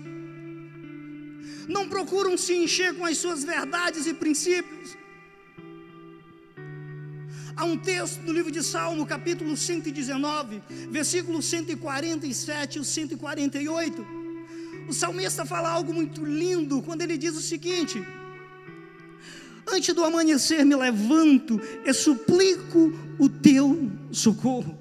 Não 1.68 1.88
procuram 1.88 2.38
se 2.38 2.54
encher 2.54 2.94
com 2.96 3.06
as 3.06 3.18
suas 3.18 3.44
verdades 3.44 4.06
e 4.08 4.14
princípios. 4.14 4.98
Há 7.56 7.66
um 7.66 7.78
texto 7.78 8.22
no 8.22 8.32
livro 8.32 8.52
de 8.52 8.64
Salmo, 8.64 9.06
capítulo 9.06 9.56
119, 9.56 10.62
versículo 10.90 11.42
147 11.42 12.80
e 12.80 12.86
148. 12.86 14.06
O 14.88 14.94
salmista 14.94 15.46
fala 15.46 15.70
algo 15.70 15.94
muito 15.94 16.26
lindo 16.26 16.82
quando 16.82 17.02
ele 17.02 17.18
diz 17.18 17.36
o 17.36 17.42
seguinte: 17.42 18.02
Antes 19.72 19.94
do 19.94 20.04
amanhecer 20.04 20.66
me 20.66 20.76
levanto 20.76 21.60
e 21.86 21.94
suplico 21.94 22.92
o 23.20 23.30
teu 23.30 23.92
socorro. 24.12 24.78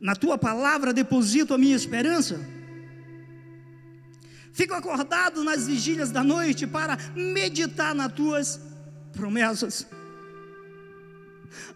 Na 0.00 0.16
tua 0.16 0.36
palavra 0.36 0.92
deposito 0.92 1.54
a 1.54 1.58
minha 1.58 1.76
esperança. 1.76 2.40
Fico 4.52 4.74
acordado 4.74 5.44
nas 5.44 5.66
vigílias 5.66 6.10
da 6.10 6.22
noite 6.22 6.66
para 6.66 6.98
meditar 7.14 7.94
nas 7.94 8.12
tuas 8.12 8.60
promessas. 9.12 9.86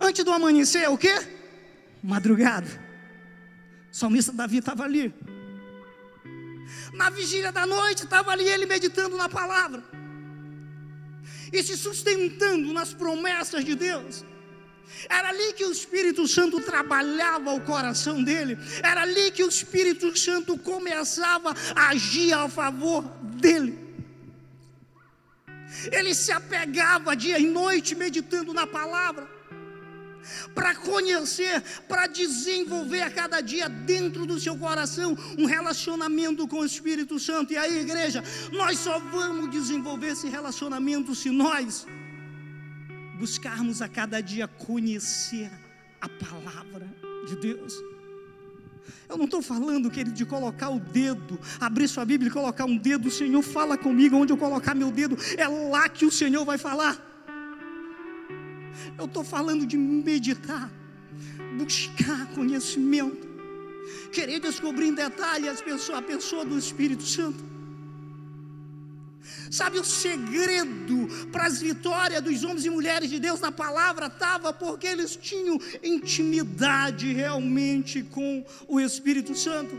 Antes 0.01 0.25
do 0.25 0.33
amanhecer 0.33 0.83
é 0.83 0.89
o 0.89 0.99
quê? 0.99 1.15
Madrugada. 2.03 2.69
O 3.93 3.97
salmista 3.97 4.33
Davi 4.33 4.59
estava 4.59 4.85
ali. 4.85 5.15
Na 6.93 7.11
vigília 7.11 7.53
da 7.53 7.67
noite, 7.67 8.05
estava 8.05 8.31
ali 8.33 8.45
ele 8.45 8.67
meditando 8.67 9.17
na 9.17 9.29
palavra. 9.29 9.83
E 11.53 11.63
se 11.63 11.77
sustentando 11.77 12.73
nas 12.73 12.93
promessas 12.93 13.65
de 13.65 13.75
Deus. 13.75 14.25
Era 15.09 15.29
ali 15.29 15.53
que 15.53 15.65
o 15.65 15.73
Espírito 15.73 16.27
Santo 16.27 16.61
trabalhava 16.61 17.53
o 17.53 17.61
coração 17.61 18.23
dele. 18.23 18.57
Era 18.83 19.03
ali 19.03 19.31
que 19.31 19.43
o 19.43 19.49
Espírito 19.49 20.17
Santo 20.17 20.57
começava 20.59 21.55
a 21.75 21.89
agir 21.89 22.33
a 22.33 22.49
favor 22.49 23.03
dele. 23.23 23.79
Ele 25.93 26.15
se 26.15 26.33
apegava 26.33 27.17
dia 27.17 27.39
e 27.39 27.47
noite 27.47 27.95
meditando 27.95 28.55
na 28.55 28.67
palavra 28.67 29.36
para 30.55 30.75
conhecer, 30.75 31.63
para 31.89 32.07
desenvolver 32.07 33.03
a 33.03 33.11
cada 33.11 33.41
dia 33.41 33.69
dentro 33.69 34.27
do 34.27 34.39
seu 34.39 34.57
coração 34.57 35.17
um 35.39 35.47
relacionamento 35.47 36.47
com 36.49 36.61
o 36.61 36.65
Espírito 36.65 37.19
Santo. 37.19 37.53
E 37.53 37.57
aí, 37.57 37.81
igreja, 37.81 38.23
nós 38.53 38.79
só 38.79 38.99
vamos 38.99 39.51
desenvolver 39.51 40.09
esse 40.09 40.29
relacionamento 40.29 41.15
se 41.15 41.31
nós 41.31 41.87
buscarmos 43.19 43.81
a 43.81 43.89
cada 43.89 44.21
dia 44.21 44.47
conhecer 44.47 45.51
a 46.01 46.09
palavra 46.09 46.87
de 47.27 47.37
Deus. 47.37 47.75
Eu 49.09 49.17
não 49.17 49.25
estou 49.25 49.41
falando, 49.41 49.91
querido, 49.91 50.15
de 50.15 50.25
colocar 50.25 50.69
o 50.71 50.81
dedo, 50.81 51.39
abrir 51.61 51.89
sua 51.89 52.05
Bíblia 52.05 52.29
e 52.29 52.33
colocar 52.33 52.65
um 52.65 52.77
dedo, 52.77 53.09
o 53.09 53.11
Senhor 53.11 53.43
fala 53.43 53.77
comigo, 53.77 54.17
onde 54.17 54.33
eu 54.33 54.37
colocar 54.37 54.75
meu 54.75 54.91
dedo, 54.91 55.17
é 55.37 55.47
lá 55.47 55.89
que 55.89 56.05
o 56.05 56.11
Senhor 56.11 56.45
vai 56.45 56.59
falar. 56.59 57.06
Eu 58.99 59.05
estou 59.05 59.23
falando 59.23 59.67
de 59.67 59.77
meditar, 59.77 60.71
buscar 61.59 62.27
conhecimento, 62.35 63.27
querer 64.13 64.41
descobrir 64.41 64.89
em 64.89 64.95
detalhe 64.95 65.49
as 65.49 65.61
pessoas, 65.61 65.99
a 65.99 66.03
pessoa 66.03 66.45
do 66.45 66.59
Espírito 66.59 67.03
Santo. 67.03 67.45
Sabe 69.51 69.79
o 69.79 69.85
segredo 69.85 71.09
para 71.31 71.47
as 71.47 71.61
vitórias 71.61 72.23
dos 72.23 72.43
homens 72.45 72.65
e 72.65 72.71
mulheres 72.71 73.11
de 73.11 73.19
Deus 73.19 73.41
na 73.41 73.53
palavra 73.53 74.07
estava 74.07 74.53
porque 74.53 74.87
eles 74.87 75.17
tinham 75.17 75.61
intimidade 75.83 77.13
realmente 77.13 78.03
com 78.03 78.45
o 78.67 78.81
Espírito 78.81 79.35
Santo. 79.35 79.77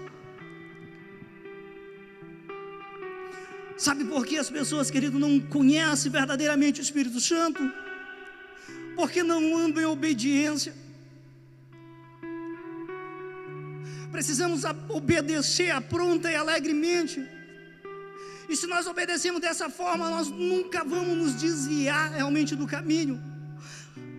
Sabe 3.77 4.03
por 4.05 4.25
que 4.25 4.37
as 4.37 4.49
pessoas, 4.49 4.89
querido, 4.89 5.19
não 5.19 5.39
conhecem 5.39 6.11
verdadeiramente 6.11 6.81
o 6.81 6.83
Espírito 6.83 7.19
Santo? 7.19 7.61
Porque 8.97 9.21
não 9.21 9.55
andam 9.55 9.81
em 9.83 9.85
obediência. 9.85 10.73
Precisamos 14.11 14.63
obedecer 14.89 15.79
pronta 15.81 16.31
e 16.31 16.35
alegremente. 16.35 17.23
E 18.49 18.55
se 18.55 18.65
nós 18.65 18.87
obedecemos 18.87 19.39
dessa 19.39 19.69
forma, 19.69 20.09
nós 20.09 20.29
nunca 20.29 20.83
vamos 20.83 21.15
nos 21.15 21.33
desviar 21.35 22.11
realmente 22.11 22.55
do 22.55 22.65
caminho. 22.65 23.21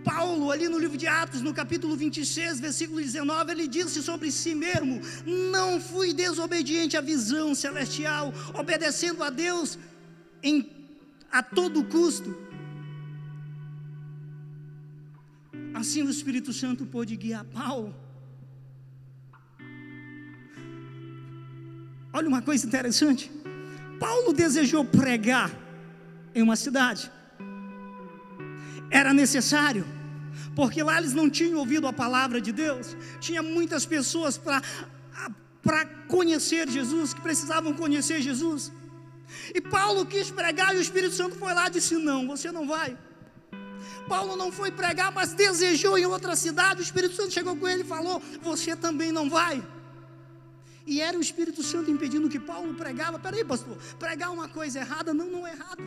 Paulo, 0.05 0.53
ali 0.53 0.69
no 0.69 0.79
livro 0.79 0.97
de 0.97 1.09
Atos, 1.09 1.43
no 1.43 1.53
capítulo 1.53 1.97
26, 1.97 2.61
versículo 2.61 3.01
19, 3.01 3.51
ele 3.51 3.67
disse 3.67 4.01
sobre 4.01 4.31
si 4.31 4.55
mesmo: 4.55 5.01
Não 5.27 5.81
fui 5.81 6.13
desobediente 6.13 6.97
à 6.97 7.01
visão 7.01 7.53
celestial, 7.53 8.33
obedecendo 8.55 9.25
a 9.25 9.31
Deus 9.31 9.77
em, 10.41 10.71
a 11.33 11.43
todo 11.43 11.83
custo 11.85 12.48
Assim 15.81 16.03
o 16.03 16.11
Espírito 16.11 16.53
Santo 16.53 16.85
pôde 16.95 17.15
guiar 17.23 17.45
Paulo. 17.45 17.95
Olha 22.13 22.29
uma 22.33 22.43
coisa 22.49 22.67
interessante. 22.67 23.31
Paulo 24.01 24.33
desejou 24.33 24.85
pregar 24.85 25.51
em 26.35 26.43
uma 26.43 26.57
cidade. 26.57 27.05
Era 28.91 29.13
necessário, 29.23 29.85
porque 30.57 30.83
lá 30.83 30.99
eles 30.99 31.15
não 31.21 31.29
tinham 31.39 31.59
ouvido 31.59 31.87
a 31.87 31.93
palavra 31.93 32.41
de 32.41 32.53
Deus. 32.65 32.97
Tinha 33.21 33.43
muitas 33.43 33.85
pessoas 33.87 34.37
para 34.37 34.61
para 35.69 35.85
conhecer 36.17 36.65
Jesus, 36.77 37.13
que 37.13 37.21
precisavam 37.21 37.73
conhecer 37.75 38.19
Jesus. 38.29 38.73
E 39.55 39.61
Paulo 39.61 40.07
quis 40.07 40.31
pregar 40.31 40.75
e 40.75 40.79
o 40.79 40.81
Espírito 40.81 41.15
Santo 41.15 41.37
foi 41.37 41.53
lá 41.53 41.67
e 41.69 41.73
disse: 41.77 41.95
Não, 41.97 42.27
você 42.27 42.51
não 42.51 42.67
vai. 42.67 42.97
Paulo 44.09 44.37
não 44.37 44.51
foi 44.51 44.71
pregar, 44.71 45.13
mas 45.13 45.35
desejou 45.35 45.99
em 45.99 46.07
outra 46.07 46.35
cidade. 46.37 46.81
O 46.81 46.83
Espírito 46.83 47.15
Santo 47.15 47.33
chegou 47.33 47.57
com 47.57 47.69
ele 47.69 47.83
e 47.83 47.87
falou: 47.87 48.23
Você 48.43 48.77
também 48.77 49.13
não 49.13 49.29
vai. 49.29 49.63
E 50.87 51.01
era 51.01 51.19
o 51.19 51.21
Espírito 51.21 51.63
Santo 51.63 51.91
impedindo 51.91 52.29
que 52.29 52.41
Paulo 52.41 52.75
pregava. 52.75 53.19
Peraí, 53.19 53.45
pastor, 53.45 53.77
pregar 53.99 54.33
uma 54.33 54.49
coisa 54.49 54.79
errada? 54.79 55.13
Não, 55.13 55.27
não 55.27 55.47
é 55.47 55.53
errado. 55.53 55.83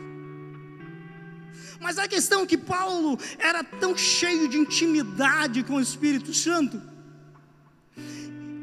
Mas 1.80 1.98
a 1.98 2.06
questão 2.06 2.42
é 2.42 2.46
que 2.46 2.56
Paulo 2.56 3.18
era 3.38 3.64
tão 3.64 3.96
cheio 3.96 4.48
de 4.48 4.56
intimidade 4.58 5.64
com 5.64 5.74
o 5.74 5.80
Espírito 5.80 6.32
Santo 6.32 6.91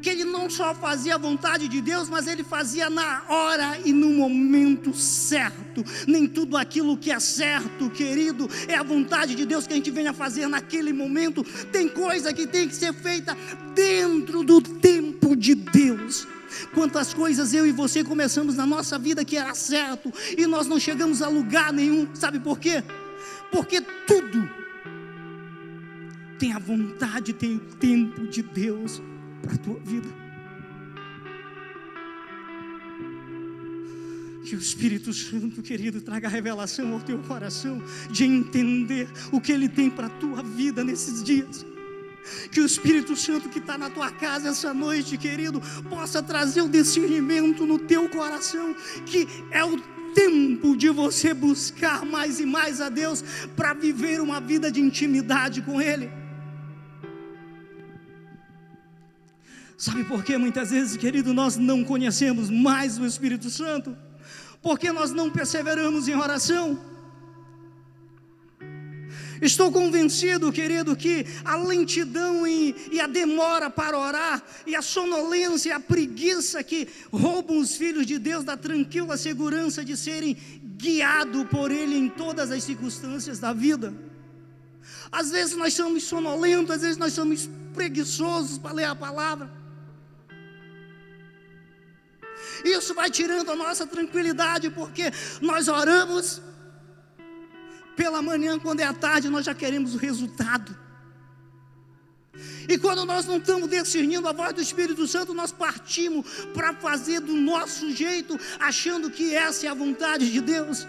que 0.00 0.08
ele 0.08 0.24
não 0.24 0.48
só 0.48 0.74
fazia 0.74 1.14
a 1.14 1.18
vontade 1.18 1.68
de 1.68 1.80
Deus, 1.80 2.08
mas 2.08 2.26
ele 2.26 2.42
fazia 2.42 2.88
na 2.88 3.22
hora 3.28 3.78
e 3.84 3.92
no 3.92 4.10
momento 4.10 4.94
certo. 4.94 5.84
Nem 6.06 6.26
tudo 6.26 6.56
aquilo 6.56 6.96
que 6.96 7.10
é 7.10 7.20
certo, 7.20 7.90
querido, 7.90 8.48
é 8.66 8.74
a 8.74 8.82
vontade 8.82 9.34
de 9.34 9.44
Deus 9.44 9.66
que 9.66 9.72
a 9.72 9.76
gente 9.76 9.90
venha 9.90 10.12
fazer 10.12 10.46
naquele 10.46 10.92
momento. 10.92 11.44
Tem 11.70 11.88
coisa 11.88 12.32
que 12.32 12.46
tem 12.46 12.68
que 12.68 12.74
ser 12.74 12.92
feita 12.92 13.36
dentro 13.74 14.42
do 14.42 14.60
tempo 14.60 15.36
de 15.36 15.54
Deus. 15.54 16.26
Quantas 16.74 17.14
coisas 17.14 17.54
eu 17.54 17.66
e 17.66 17.72
você 17.72 18.02
começamos 18.02 18.56
na 18.56 18.66
nossa 18.66 18.98
vida 18.98 19.24
que 19.24 19.36
era 19.36 19.54
certo 19.54 20.12
e 20.36 20.46
nós 20.46 20.66
não 20.66 20.80
chegamos 20.80 21.22
a 21.22 21.28
lugar 21.28 21.72
nenhum, 21.72 22.08
sabe 22.14 22.40
por 22.40 22.58
quê? 22.58 22.82
Porque 23.52 23.80
tudo 23.80 24.50
tem 26.38 26.52
a 26.52 26.58
vontade, 26.58 27.32
tem 27.32 27.56
o 27.56 27.60
tempo 27.76 28.26
de 28.26 28.42
Deus 28.42 29.00
para 29.40 29.54
a 29.54 29.58
tua 29.58 29.78
vida. 29.80 30.08
Que 34.44 34.56
o 34.56 34.58
Espírito 34.58 35.12
Santo, 35.12 35.62
querido, 35.62 36.00
traga 36.00 36.28
revelação 36.28 36.92
ao 36.92 37.00
teu 37.00 37.18
coração 37.18 37.80
de 38.10 38.24
entender 38.24 39.08
o 39.30 39.40
que 39.40 39.52
Ele 39.52 39.68
tem 39.68 39.88
para 39.88 40.06
a 40.06 40.10
tua 40.10 40.42
vida 40.42 40.82
nesses 40.82 41.22
dias. 41.22 41.64
Que 42.50 42.60
o 42.60 42.66
Espírito 42.66 43.16
Santo 43.16 43.48
que 43.48 43.58
está 43.58 43.78
na 43.78 43.90
tua 43.90 44.10
casa 44.10 44.48
essa 44.48 44.74
noite, 44.74 45.16
querido, 45.16 45.60
possa 45.88 46.22
trazer 46.22 46.62
o 46.62 46.68
discernimento 46.68 47.64
no 47.64 47.78
teu 47.78 48.08
coração, 48.08 48.74
que 49.06 49.28
é 49.50 49.64
o 49.64 49.80
tempo 50.14 50.76
de 50.76 50.88
você 50.90 51.32
buscar 51.32 52.04
mais 52.04 52.40
e 52.40 52.46
mais 52.46 52.80
a 52.80 52.88
Deus 52.88 53.22
para 53.54 53.72
viver 53.74 54.20
uma 54.20 54.40
vida 54.40 54.70
de 54.70 54.80
intimidade 54.80 55.62
com 55.62 55.80
Ele. 55.80 56.10
Sabe 59.80 60.04
por 60.04 60.22
que 60.22 60.36
muitas 60.36 60.70
vezes, 60.70 60.94
querido, 60.94 61.32
nós 61.32 61.56
não 61.56 61.82
conhecemos 61.82 62.50
mais 62.50 62.98
o 62.98 63.06
Espírito 63.06 63.48
Santo? 63.48 63.96
Porque 64.60 64.92
nós 64.92 65.10
não 65.10 65.30
perseveramos 65.30 66.06
em 66.06 66.14
oração. 66.14 66.78
Estou 69.40 69.72
convencido, 69.72 70.52
querido, 70.52 70.94
que 70.94 71.24
a 71.42 71.56
lentidão 71.56 72.46
e, 72.46 72.76
e, 72.92 73.00
a 73.00 73.06
demora 73.06 73.70
para 73.70 73.98
orar, 73.98 74.44
e 74.66 74.76
a 74.76 74.82
sonolência 74.82 75.70
e 75.70 75.72
a 75.72 75.80
preguiça 75.80 76.62
que 76.62 76.86
roubam 77.10 77.56
os 77.58 77.74
filhos 77.74 78.04
de 78.04 78.18
Deus 78.18 78.44
da 78.44 78.58
tranquila 78.58 79.16
segurança 79.16 79.82
de 79.82 79.96
serem 79.96 80.36
guiados 80.76 81.44
por 81.44 81.70
Ele 81.70 81.96
em 81.96 82.10
todas 82.10 82.50
as 82.50 82.64
circunstâncias 82.64 83.38
da 83.38 83.54
vida. 83.54 83.94
Às 85.10 85.30
vezes 85.30 85.56
nós 85.56 85.72
somos 85.72 86.02
sonolentos, 86.02 86.70
às 86.70 86.82
vezes 86.82 86.98
nós 86.98 87.14
somos 87.14 87.48
preguiçosos 87.72 88.58
para 88.58 88.74
ler 88.74 88.84
a 88.84 88.94
palavra. 88.94 89.59
Isso 92.64 92.94
vai 92.94 93.10
tirando 93.10 93.50
a 93.50 93.56
nossa 93.56 93.86
tranquilidade, 93.86 94.70
porque 94.70 95.10
nós 95.40 95.68
oramos 95.68 96.40
pela 97.96 98.22
manhã, 98.22 98.58
quando 98.58 98.80
é 98.80 98.92
tarde, 98.92 99.28
nós 99.28 99.44
já 99.44 99.54
queremos 99.54 99.94
o 99.94 99.98
resultado. 99.98 100.76
E 102.68 102.78
quando 102.78 103.04
nós 103.04 103.26
não 103.26 103.38
estamos 103.38 103.68
discernindo 103.68 104.28
a 104.28 104.32
voz 104.32 104.54
do 104.54 104.62
Espírito 104.62 105.06
Santo, 105.06 105.34
nós 105.34 105.52
partimos 105.52 106.24
para 106.54 106.72
fazer 106.74 107.20
do 107.20 107.34
nosso 107.34 107.90
jeito, 107.90 108.38
achando 108.58 109.10
que 109.10 109.34
essa 109.34 109.66
é 109.66 109.68
a 109.68 109.74
vontade 109.74 110.30
de 110.30 110.40
Deus. 110.40 110.86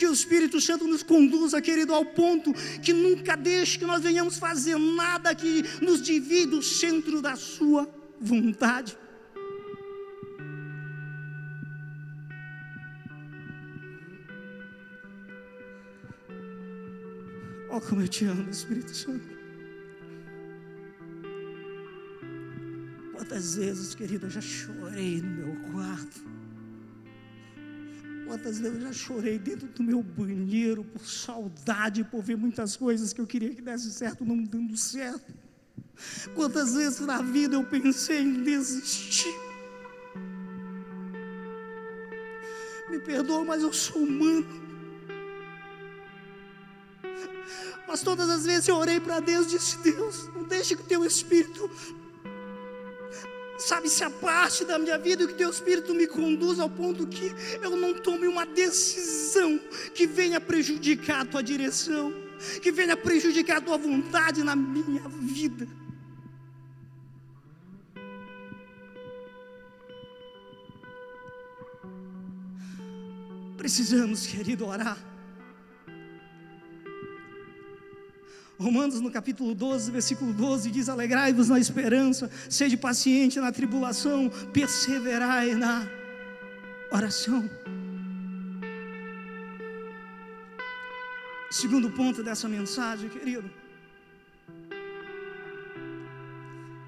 Que 0.00 0.06
o 0.06 0.12
Espírito 0.14 0.58
Santo 0.62 0.86
nos 0.88 1.02
conduza, 1.02 1.60
querido, 1.60 1.92
ao 1.92 2.06
ponto 2.06 2.54
que 2.82 2.90
nunca 2.90 3.36
deixe 3.36 3.78
que 3.78 3.84
nós 3.84 4.02
venhamos 4.02 4.38
fazer 4.38 4.78
nada 4.78 5.34
que 5.34 5.62
nos 5.82 6.00
divide 6.00 6.46
do 6.46 6.62
centro 6.62 7.20
da 7.20 7.36
Sua 7.36 7.86
vontade. 8.18 8.96
Oh, 17.68 17.80
como 17.82 18.00
eu 18.00 18.08
te 18.08 18.24
amo, 18.24 18.48
Espírito 18.48 18.96
Santo. 18.96 19.28
Quantas 23.12 23.56
vezes, 23.56 23.94
querido, 23.94 24.24
eu 24.24 24.30
já 24.30 24.40
chorei 24.40 25.20
no 25.20 25.30
meu 25.30 25.56
quarto 25.72 26.29
Quantas 28.30 28.60
vezes 28.60 28.76
eu 28.76 28.80
já 28.82 28.92
chorei 28.92 29.40
dentro 29.40 29.66
do 29.66 29.82
meu 29.82 30.04
banheiro 30.04 30.84
por 30.84 31.04
saudade, 31.04 32.04
por 32.04 32.22
ver 32.22 32.36
muitas 32.36 32.76
coisas 32.76 33.12
que 33.12 33.20
eu 33.20 33.26
queria 33.26 33.52
que 33.52 33.60
desse 33.60 33.90
certo, 33.90 34.24
não 34.24 34.40
dando 34.40 34.76
certo. 34.76 35.34
Quantas 36.36 36.74
vezes 36.74 37.00
na 37.00 37.20
vida 37.22 37.56
eu 37.56 37.64
pensei 37.64 38.20
em 38.20 38.44
desistir. 38.44 39.34
Me 42.88 43.00
perdoa, 43.00 43.44
mas 43.44 43.64
eu 43.64 43.72
sou 43.72 44.00
humano. 44.00 44.46
Mas 47.88 48.00
todas 48.02 48.30
as 48.30 48.46
vezes 48.46 48.68
eu 48.68 48.76
orei 48.76 49.00
para 49.00 49.18
Deus 49.18 49.48
e 49.48 49.58
disse: 49.58 49.76
Deus, 49.78 50.28
não 50.28 50.44
deixe 50.44 50.76
que 50.76 50.82
o 50.82 50.86
teu 50.86 51.04
Espírito 51.04 51.68
sabe, 53.70 53.88
se 53.88 54.02
a 54.02 54.10
parte 54.10 54.64
da 54.64 54.80
minha 54.80 54.98
vida 54.98 55.22
e 55.22 55.28
que 55.28 55.34
teu 55.34 55.48
Espírito 55.48 55.94
me 55.94 56.04
conduz 56.04 56.58
ao 56.58 56.68
ponto 56.68 57.06
que 57.06 57.32
eu 57.62 57.76
não 57.76 57.94
tome 57.94 58.26
uma 58.26 58.44
decisão 58.44 59.60
que 59.94 60.08
venha 60.08 60.40
prejudicar 60.40 61.20
a 61.20 61.24
tua 61.24 61.40
direção, 61.40 62.12
que 62.60 62.72
venha 62.72 62.96
prejudicar 62.96 63.58
a 63.58 63.60
tua 63.60 63.78
vontade 63.78 64.42
na 64.42 64.56
minha 64.56 65.08
vida. 65.08 65.68
Precisamos, 73.56 74.26
querido, 74.26 74.66
orar 74.66 75.09
Romanos 78.60 79.00
no 79.00 79.10
capítulo 79.10 79.54
12, 79.54 79.90
versículo 79.90 80.34
12 80.34 80.70
diz: 80.70 80.90
Alegrai-vos 80.90 81.48
na 81.48 81.58
esperança, 81.58 82.30
sede 82.46 82.76
paciente 82.76 83.40
na 83.40 83.50
tribulação, 83.50 84.30
perseverai 84.52 85.54
na 85.54 85.88
oração. 86.92 87.48
Segundo 91.50 91.90
ponto 91.90 92.22
dessa 92.22 92.46
mensagem, 92.50 93.08
querido, 93.08 93.50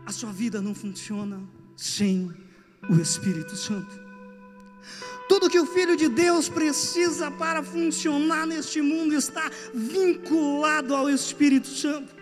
a 0.04 0.12
sua 0.12 0.30
vida 0.30 0.60
não 0.60 0.74
funciona 0.74 1.40
sem 1.74 2.30
o 2.86 3.00
Espírito 3.00 3.56
Santo. 3.56 4.01
Tudo 5.32 5.48
que 5.48 5.58
o 5.58 5.64
Filho 5.64 5.96
de 5.96 6.10
Deus 6.10 6.46
precisa 6.46 7.30
para 7.30 7.62
funcionar 7.62 8.46
neste 8.46 8.82
mundo 8.82 9.14
está 9.14 9.50
vinculado 9.72 10.94
ao 10.94 11.08
Espírito 11.08 11.68
Santo. 11.68 12.14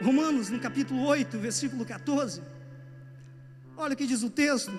Romanos, 0.00 0.48
no 0.48 0.58
capítulo 0.58 1.04
8, 1.04 1.38
versículo 1.38 1.84
14. 1.84 2.40
Olha 3.76 3.92
o 3.92 3.96
que 3.96 4.06
diz 4.06 4.22
o 4.22 4.30
texto. 4.30 4.72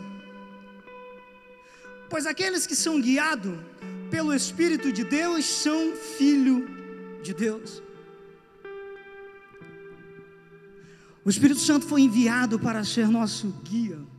Pois 2.09 2.25
aqueles 2.25 2.65
que 2.65 2.75
são 2.75 2.99
guiados 2.99 3.55
pelo 4.09 4.33
Espírito 4.33 4.91
de 4.91 5.03
Deus 5.03 5.45
são 5.45 5.95
filho 6.17 6.67
de 7.21 7.31
Deus. 7.31 7.83
O 11.23 11.29
Espírito 11.29 11.59
Santo 11.59 11.85
foi 11.85 12.01
enviado 12.01 12.59
para 12.59 12.83
ser 12.83 13.07
nosso 13.07 13.49
guia 13.63 14.14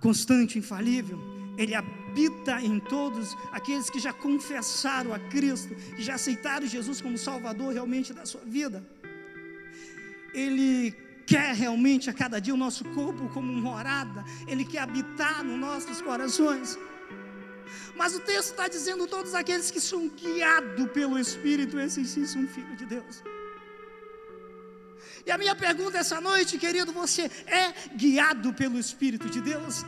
constante, 0.00 0.58
infalível, 0.58 1.18
ele 1.56 1.74
habita 1.74 2.60
em 2.62 2.78
todos 2.78 3.36
aqueles 3.50 3.90
que 3.90 3.98
já 3.98 4.12
confessaram 4.12 5.12
a 5.12 5.18
Cristo, 5.18 5.74
que 5.96 6.02
já 6.02 6.14
aceitaram 6.14 6.66
Jesus 6.66 7.00
como 7.00 7.18
Salvador 7.18 7.72
realmente 7.72 8.12
da 8.12 8.24
sua 8.24 8.42
vida. 8.42 8.86
Ele 10.32 10.94
quer 11.26 11.54
realmente 11.54 12.08
a 12.08 12.14
cada 12.14 12.40
dia 12.40 12.54
o 12.54 12.56
nosso 12.56 12.84
corpo 12.86 13.28
como 13.30 13.52
morada, 13.52 14.24
Ele 14.46 14.64
quer 14.64 14.78
habitar 14.78 15.42
nos 15.42 15.58
nossos 15.58 16.00
corações. 16.00 16.78
Mas 17.96 18.14
o 18.14 18.20
texto 18.20 18.50
está 18.50 18.68
dizendo: 18.68 19.06
todos 19.06 19.34
aqueles 19.34 19.70
que 19.70 19.80
são 19.80 20.08
guiados 20.08 20.90
pelo 20.92 21.18
Espírito, 21.18 21.78
esses 21.78 22.08
sim 22.10 22.24
são 22.24 22.46
filhos 22.46 22.78
de 22.78 22.86
Deus. 22.86 23.22
E 25.28 25.30
a 25.30 25.36
minha 25.36 25.54
pergunta 25.54 25.98
essa 25.98 26.22
noite, 26.22 26.56
querido, 26.56 26.90
você 26.90 27.30
é 27.46 27.64
guiado 27.94 28.50
pelo 28.54 28.78
Espírito 28.78 29.28
de 29.28 29.42
Deus? 29.42 29.84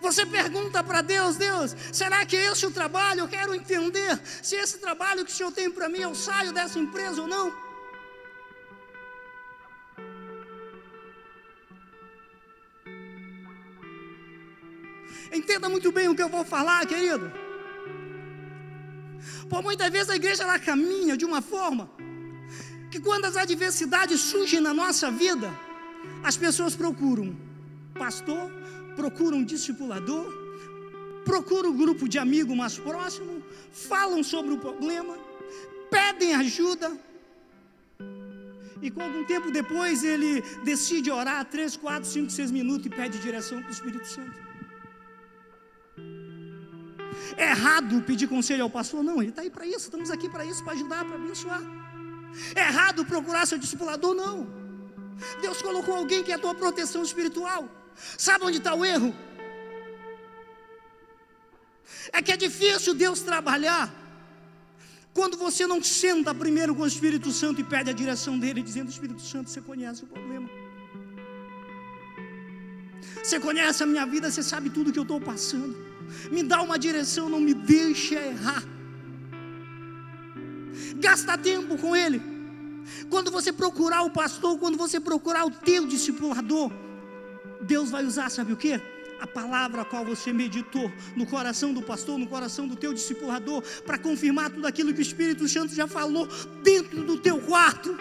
Você 0.00 0.26
pergunta 0.26 0.82
para 0.82 1.02
Deus: 1.02 1.36
Deus, 1.36 1.76
será 1.92 2.26
que 2.26 2.34
esse 2.34 2.64
é 2.64 2.68
o 2.68 2.72
trabalho? 2.72 3.20
Eu 3.20 3.28
quero 3.28 3.54
entender 3.54 4.20
se 4.42 4.56
esse 4.56 4.78
trabalho 4.78 5.24
que 5.24 5.30
o 5.30 5.34
Senhor 5.36 5.52
tem 5.52 5.70
para 5.70 5.88
mim, 5.88 6.00
eu 6.00 6.16
saio 6.16 6.52
dessa 6.52 6.80
empresa 6.80 7.22
ou 7.22 7.28
não. 7.28 7.46
Entenda 15.32 15.68
muito 15.68 15.92
bem 15.92 16.08
o 16.08 16.16
que 16.16 16.24
eu 16.24 16.28
vou 16.28 16.44
falar, 16.44 16.84
querido. 16.86 17.49
Por 19.50 19.62
muitas 19.68 19.90
vezes 19.90 20.10
a 20.10 20.16
igreja 20.16 20.44
ela 20.44 20.58
caminha 20.58 21.16
de 21.16 21.24
uma 21.24 21.42
forma 21.42 21.90
que 22.90 23.00
quando 23.00 23.24
as 23.24 23.36
adversidades 23.36 24.20
surgem 24.20 24.60
na 24.60 24.72
nossa 24.72 25.10
vida, 25.10 25.48
as 26.22 26.36
pessoas 26.36 26.74
procuram 26.74 27.36
pastor, 27.94 28.50
procuram 28.94 29.44
discipulador, 29.44 30.26
procuram 31.24 31.70
um 31.70 31.76
grupo 31.76 32.08
de 32.08 32.18
amigos 32.18 32.56
mais 32.56 32.78
próximo, 32.78 33.42
falam 33.72 34.22
sobre 34.22 34.52
o 34.54 34.58
problema, 34.58 35.18
pedem 35.90 36.34
ajuda. 36.34 36.88
E 38.82 38.90
com 38.90 39.02
algum 39.02 39.24
tempo 39.24 39.50
depois 39.50 40.02
ele 40.02 40.42
decide 40.64 41.10
orar 41.10 41.44
3, 41.44 41.76
4, 41.76 42.08
5, 42.08 42.30
6 42.30 42.50
minutos 42.50 42.86
e 42.86 42.90
pede 42.90 43.18
direção 43.18 43.60
para 43.60 43.68
o 43.68 43.72
Espírito 43.72 44.06
Santo. 44.06 44.49
É 47.36 47.50
errado 47.50 48.02
pedir 48.02 48.28
conselho 48.28 48.64
ao 48.64 48.70
pastor? 48.70 49.02
Não, 49.02 49.20
ele 49.20 49.30
está 49.30 49.42
aí 49.42 49.50
para 49.50 49.66
isso, 49.66 49.86
estamos 49.88 50.10
aqui 50.10 50.28
para 50.28 50.44
isso, 50.44 50.62
para 50.64 50.72
ajudar, 50.74 51.04
para 51.04 51.16
abençoar. 51.16 51.62
É 52.54 52.60
errado 52.60 53.04
procurar 53.04 53.46
seu 53.46 53.58
discipulador? 53.58 54.14
Não. 54.14 54.48
Deus 55.40 55.60
colocou 55.60 55.94
alguém 55.94 56.22
que 56.22 56.32
é 56.32 56.36
a 56.36 56.38
tua 56.38 56.54
proteção 56.54 57.02
espiritual. 57.02 57.68
Sabe 58.16 58.44
onde 58.44 58.58
está 58.58 58.74
o 58.74 58.84
erro? 58.84 59.14
É 62.12 62.22
que 62.22 62.32
é 62.32 62.36
difícil 62.36 62.94
Deus 62.94 63.20
trabalhar 63.20 63.92
quando 65.12 65.36
você 65.36 65.66
não 65.66 65.82
senta 65.82 66.34
primeiro 66.34 66.74
com 66.74 66.82
o 66.82 66.86
Espírito 66.86 67.30
Santo 67.32 67.60
e 67.60 67.64
pede 67.64 67.90
a 67.90 67.92
direção 67.92 68.38
dele, 68.38 68.62
dizendo: 68.62 68.90
Espírito 68.90 69.20
Santo, 69.20 69.50
você 69.50 69.60
conhece 69.60 70.04
o 70.04 70.06
problema. 70.06 70.48
Você 73.22 73.38
conhece 73.38 73.82
a 73.82 73.86
minha 73.86 74.06
vida, 74.06 74.30
você 74.30 74.42
sabe 74.42 74.70
tudo 74.70 74.92
que 74.92 74.98
eu 74.98 75.02
estou 75.02 75.20
passando. 75.20 75.89
Me 76.30 76.42
dá 76.42 76.62
uma 76.62 76.78
direção, 76.78 77.28
não 77.28 77.40
me 77.40 77.54
deixe 77.54 78.14
errar. 78.14 78.64
Gasta 80.96 81.36
tempo 81.38 81.76
com 81.78 81.94
Ele. 81.94 82.20
Quando 83.08 83.30
você 83.30 83.52
procurar 83.52 84.02
o 84.02 84.10
pastor, 84.10 84.58
quando 84.58 84.76
você 84.76 84.98
procurar 85.00 85.44
o 85.44 85.50
teu 85.50 85.86
discipulador, 85.86 86.70
Deus 87.60 87.90
vai 87.90 88.04
usar, 88.04 88.30
sabe 88.30 88.52
o 88.52 88.56
que? 88.56 88.80
A 89.20 89.26
palavra 89.26 89.82
a 89.82 89.84
qual 89.84 90.04
você 90.04 90.32
meditou 90.32 90.90
no 91.14 91.26
coração 91.26 91.74
do 91.74 91.82
pastor, 91.82 92.18
no 92.18 92.26
coração 92.26 92.66
do 92.66 92.74
teu 92.74 92.92
discipulador, 92.94 93.62
para 93.84 93.98
confirmar 93.98 94.50
tudo 94.50 94.66
aquilo 94.66 94.92
que 94.94 95.00
o 95.00 95.02
Espírito 95.02 95.46
Santo 95.48 95.74
já 95.74 95.86
falou 95.86 96.26
dentro 96.62 97.02
do 97.02 97.18
teu 97.18 97.38
quarto. 97.38 97.96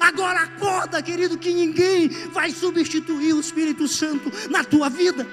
Agora 0.00 0.40
acorda, 0.40 1.02
querido, 1.02 1.38
que 1.38 1.52
ninguém 1.52 2.08
vai 2.08 2.50
substituir 2.50 3.32
o 3.32 3.40
Espírito 3.40 3.86
Santo 3.86 4.30
na 4.50 4.64
tua 4.64 4.88
vida. 4.88 5.26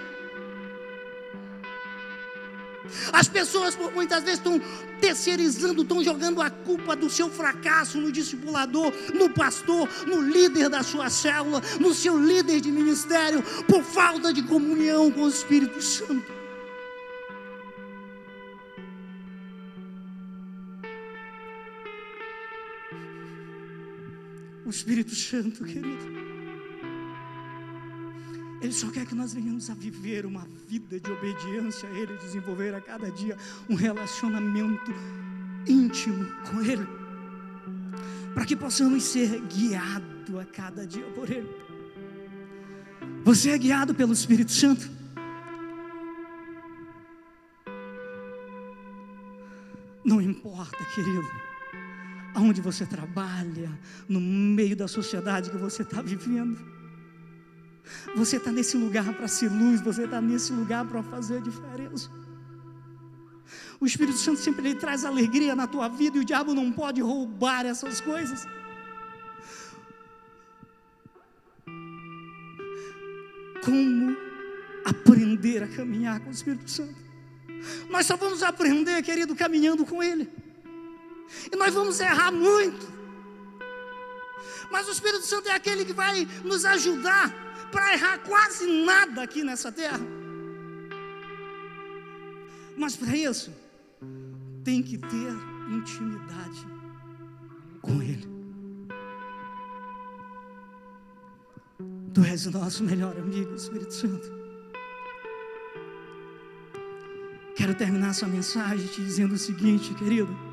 As 3.11 3.27
pessoas 3.27 3.75
por 3.75 3.91
muitas 3.93 4.23
vezes 4.23 4.39
estão 4.39 4.59
terceirizando, 4.99 5.81
estão 5.81 6.03
jogando 6.03 6.41
a 6.41 6.49
culpa 6.49 6.95
do 6.95 7.09
seu 7.09 7.29
fracasso 7.29 7.99
no 7.99 8.11
discipulador, 8.11 8.93
no 9.13 9.29
pastor, 9.29 9.89
no 10.07 10.21
líder 10.21 10.69
da 10.69 10.83
sua 10.83 11.09
célula, 11.09 11.61
no 11.79 11.93
seu 11.93 12.17
líder 12.17 12.61
de 12.61 12.71
ministério, 12.71 13.43
por 13.67 13.83
falta 13.83 14.33
de 14.33 14.43
comunhão 14.43 15.11
com 15.11 15.23
o 15.23 15.29
Espírito 15.29 15.81
Santo. 15.81 16.41
O 24.65 24.69
Espírito 24.69 25.13
Santo, 25.13 25.65
querido 25.65 26.20
ele 28.61 28.71
só 28.71 28.91
quer 28.91 29.07
que 29.07 29.15
nós 29.15 29.33
venhamos 29.33 29.69
a 29.71 29.73
viver 29.73 30.23
uma 30.23 30.47
vida 30.67 30.99
de 30.99 31.11
obediência 31.11 31.89
a 31.89 31.91
Ele, 31.93 32.15
desenvolver 32.17 32.75
a 32.75 32.79
cada 32.79 33.09
dia 33.09 33.35
um 33.67 33.73
relacionamento 33.73 34.93
íntimo 35.67 36.25
com 36.47 36.61
Ele, 36.61 36.87
para 38.35 38.45
que 38.45 38.55
possamos 38.55 39.03
ser 39.03 39.41
guiados 39.47 40.39
a 40.39 40.45
cada 40.45 40.85
dia 40.85 41.05
por 41.15 41.27
Ele. 41.29 41.49
Você 43.23 43.49
é 43.49 43.57
guiado 43.57 43.95
pelo 43.95 44.13
Espírito 44.13 44.51
Santo? 44.51 44.89
Não 50.05 50.21
importa, 50.21 50.77
querido, 50.93 51.27
aonde 52.35 52.61
você 52.61 52.85
trabalha, 52.85 53.71
no 54.07 54.21
meio 54.21 54.75
da 54.75 54.87
sociedade 54.87 55.49
que 55.49 55.57
você 55.57 55.81
está 55.81 56.01
vivendo. 56.01 56.80
Você 58.15 58.37
está 58.37 58.51
nesse 58.51 58.77
lugar 58.77 59.13
para 59.13 59.27
ser 59.27 59.49
luz, 59.49 59.81
você 59.81 60.03
está 60.03 60.21
nesse 60.21 60.51
lugar 60.53 60.85
para 60.85 61.01
fazer 61.03 61.37
a 61.37 61.41
diferença. 61.41 62.09
O 63.79 63.85
Espírito 63.85 64.17
Santo 64.17 64.39
sempre 64.39 64.69
ele 64.69 64.79
traz 64.79 65.03
alegria 65.03 65.55
na 65.55 65.67
tua 65.67 65.87
vida 65.87 66.17
e 66.17 66.21
o 66.21 66.25
diabo 66.25 66.53
não 66.53 66.71
pode 66.71 67.01
roubar 67.01 67.65
essas 67.65 67.99
coisas. 67.99 68.47
Como 73.65 74.15
aprender 74.85 75.63
a 75.63 75.67
caminhar 75.67 76.19
com 76.19 76.29
o 76.29 76.33
Espírito 76.33 76.69
Santo? 76.69 76.95
Nós 77.89 78.05
só 78.05 78.15
vamos 78.15 78.43
aprender, 78.43 79.01
querido, 79.03 79.35
caminhando 79.35 79.85
com 79.85 80.01
Ele. 80.01 80.29
E 81.51 81.55
nós 81.55 81.73
vamos 81.73 81.99
errar 81.99 82.31
muito. 82.31 82.91
Mas 84.71 84.87
o 84.87 84.91
Espírito 84.91 85.25
Santo 85.25 85.49
é 85.49 85.53
aquele 85.53 85.85
que 85.85 85.93
vai 85.93 86.27
nos 86.43 86.65
ajudar 86.65 87.33
para 87.71 87.93
errar 87.93 88.19
quase 88.19 88.67
nada 88.85 89.23
aqui 89.23 89.43
nessa 89.43 89.71
terra. 89.71 89.99
Mas 92.77 92.95
para 92.95 93.15
isso, 93.15 93.51
tem 94.63 94.81
que 94.81 94.97
ter 94.97 95.33
intimidade 95.69 96.67
com 97.81 98.01
Ele. 98.01 98.29
Tu 102.13 102.23
és 102.23 102.45
o 102.45 102.51
nosso 102.51 102.83
melhor 102.83 103.17
amigo, 103.17 103.55
Espírito 103.55 103.93
Santo. 103.93 104.41
Quero 107.55 107.73
terminar 107.75 108.09
essa 108.09 108.27
mensagem 108.27 108.87
te 108.87 109.01
dizendo 109.01 109.35
o 109.35 109.37
seguinte, 109.37 109.93
querido. 109.93 110.50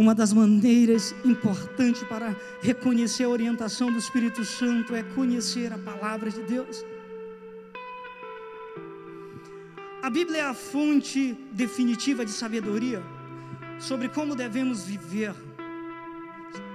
Uma 0.00 0.14
das 0.14 0.32
maneiras 0.32 1.14
importantes 1.26 2.02
para 2.04 2.34
reconhecer 2.62 3.24
a 3.24 3.28
orientação 3.28 3.92
do 3.92 3.98
Espírito 3.98 4.42
Santo 4.46 4.94
é 4.94 5.02
conhecer 5.02 5.70
a 5.74 5.76
palavra 5.76 6.30
de 6.30 6.42
Deus. 6.42 6.82
A 10.02 10.08
Bíblia 10.08 10.38
é 10.38 10.44
a 10.46 10.54
fonte 10.54 11.36
definitiva 11.52 12.24
de 12.24 12.30
sabedoria 12.30 13.02
sobre 13.78 14.08
como 14.08 14.34
devemos 14.34 14.84
viver, 14.84 15.34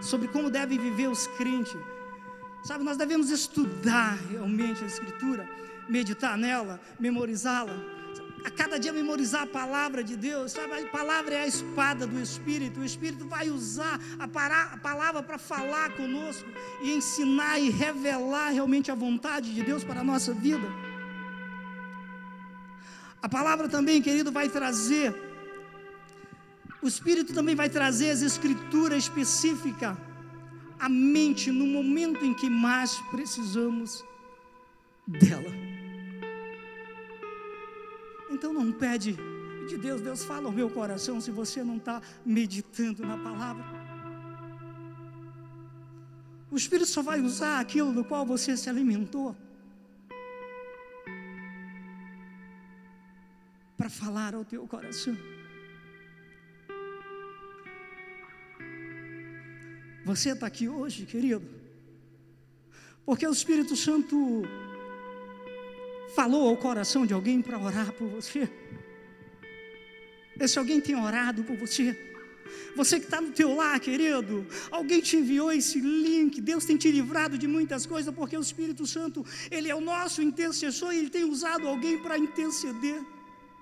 sobre 0.03 0.27
como 0.27 0.51
devem 0.51 0.77
viver 0.77 1.09
os 1.09 1.25
crentes. 1.25 1.75
Sabe, 2.63 2.83
nós 2.83 2.95
devemos 2.95 3.31
estudar 3.31 4.19
realmente 4.29 4.83
a 4.83 4.85
Escritura, 4.85 5.49
meditar 5.89 6.37
nela, 6.37 6.79
memorizá-la 6.99 7.75
a 8.45 8.51
cada 8.51 8.79
dia 8.79 8.93
memorizar 8.93 9.41
a 9.41 9.47
palavra 9.47 10.03
de 10.03 10.15
Deus, 10.15 10.51
sabe? 10.51 10.73
A 10.73 10.85
palavra 10.85 11.33
é 11.33 11.41
a 11.41 11.47
espada 11.47 12.05
do 12.05 12.21
Espírito, 12.21 12.79
o 12.79 12.85
Espírito 12.85 13.25
vai 13.27 13.49
usar 13.49 13.99
a, 14.19 14.25
a 14.73 14.77
palavra 14.77 15.23
para 15.23 15.39
falar 15.39 15.89
conosco 15.95 16.47
e 16.83 16.91
ensinar 16.91 17.57
e 17.59 17.71
revelar 17.71 18.49
realmente 18.51 18.91
a 18.91 18.95
vontade 18.95 19.51
de 19.51 19.63
Deus 19.63 19.83
para 19.83 20.01
a 20.01 20.03
nossa 20.03 20.31
vida. 20.31 20.67
A 23.19 23.27
palavra 23.27 23.67
também, 23.67 23.99
querido, 23.99 24.31
vai 24.31 24.47
trazer, 24.47 25.15
o 26.83 26.87
Espírito 26.87 27.33
também 27.33 27.55
vai 27.55 27.67
trazer 27.67 28.11
as 28.11 28.21
escrituras 28.21 29.05
específicas 29.05 29.97
a 30.77 30.87
mente 30.87 31.51
no 31.51 31.65
momento 31.65 32.23
em 32.23 32.33
que 32.35 32.47
mais 32.47 32.95
precisamos 33.09 34.05
dela. 35.07 35.64
Então 38.35 38.51
não 38.51 38.69
pede 38.69 39.17
de 39.69 39.77
Deus, 39.77 40.01
Deus 40.01 40.25
fala 40.25 40.47
ao 40.47 40.51
meu 40.51 40.69
coração 40.69 41.21
se 41.21 41.31
você 41.31 41.63
não 41.63 41.77
está 41.77 42.01
meditando 42.25 43.01
na 43.11 43.17
palavra. 43.17 43.63
O 46.51 46.57
Espírito 46.57 46.89
só 46.89 47.01
vai 47.01 47.21
usar 47.21 47.59
aquilo 47.61 47.93
do 47.93 48.03
qual 48.03 48.25
você 48.25 48.57
se 48.57 48.69
alimentou. 48.69 49.33
Para 53.77 53.89
falar 53.89 54.35
ao 54.35 54.43
teu 54.43 54.67
coração. 54.67 55.17
Você 60.03 60.31
está 60.31 60.45
aqui 60.45 60.67
hoje, 60.67 61.05
querido, 61.05 61.47
porque 63.05 63.25
o 63.25 63.31
Espírito 63.31 63.75
Santo 63.77 64.43
falou 66.15 66.47
ao 66.47 66.57
coração 66.57 67.05
de 67.05 67.13
alguém 67.13 67.41
para 67.41 67.59
orar 67.59 67.91
por 67.91 68.07
você. 68.07 68.49
Esse 70.39 70.57
alguém 70.57 70.79
tem 70.81 70.95
orado 70.95 71.43
por 71.43 71.57
você. 71.57 71.97
Você 72.75 72.99
que 72.99 73.05
está 73.05 73.19
no 73.21 73.31
teu 73.31 73.55
lar, 73.55 73.79
querido, 73.79 74.45
alguém 74.71 75.01
te 75.01 75.17
enviou 75.17 75.51
esse 75.51 75.79
link. 75.79 76.39
Deus 76.41 76.65
tem 76.65 76.77
te 76.77 76.89
livrado 76.91 77.37
de 77.37 77.47
muitas 77.47 77.85
coisas, 77.85 78.13
porque 78.13 78.37
o 78.37 78.41
Espírito 78.41 78.85
Santo, 78.85 79.25
Ele 79.49 79.69
é 79.69 79.75
o 79.75 79.81
nosso 79.81 80.21
intercessor 80.21 80.93
e 80.93 80.97
Ele 80.99 81.09
tem 81.09 81.23
usado 81.23 81.67
alguém 81.67 82.01
para 82.01 82.17
interceder 82.17 83.01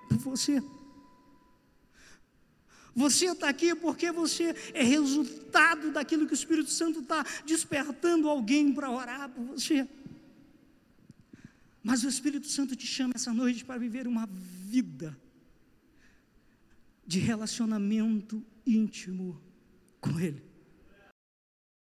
por 0.09 0.17
você. 0.17 0.61
Você 2.95 3.25
está 3.25 3.49
aqui 3.49 3.73
porque 3.73 4.11
você 4.11 4.55
é 4.73 4.83
resultado 4.83 5.91
daquilo 5.91 6.27
que 6.27 6.33
o 6.33 6.35
Espírito 6.35 6.69
Santo 6.69 6.99
está 6.99 7.25
despertando 7.45 8.29
alguém 8.29 8.71
para 8.71 8.89
orar 8.91 9.29
por 9.29 9.43
você. 9.45 9.87
Mas 11.83 12.03
o 12.03 12.09
Espírito 12.09 12.47
Santo 12.47 12.75
te 12.75 12.87
chama 12.87 13.13
essa 13.15 13.33
noite 13.33 13.65
para 13.65 13.77
viver 13.77 14.07
uma 14.07 14.25
vida 14.25 15.17
de 17.05 17.19
relacionamento 17.19 18.41
íntimo 18.65 19.41
com 19.99 20.17
Ele. 20.17 20.52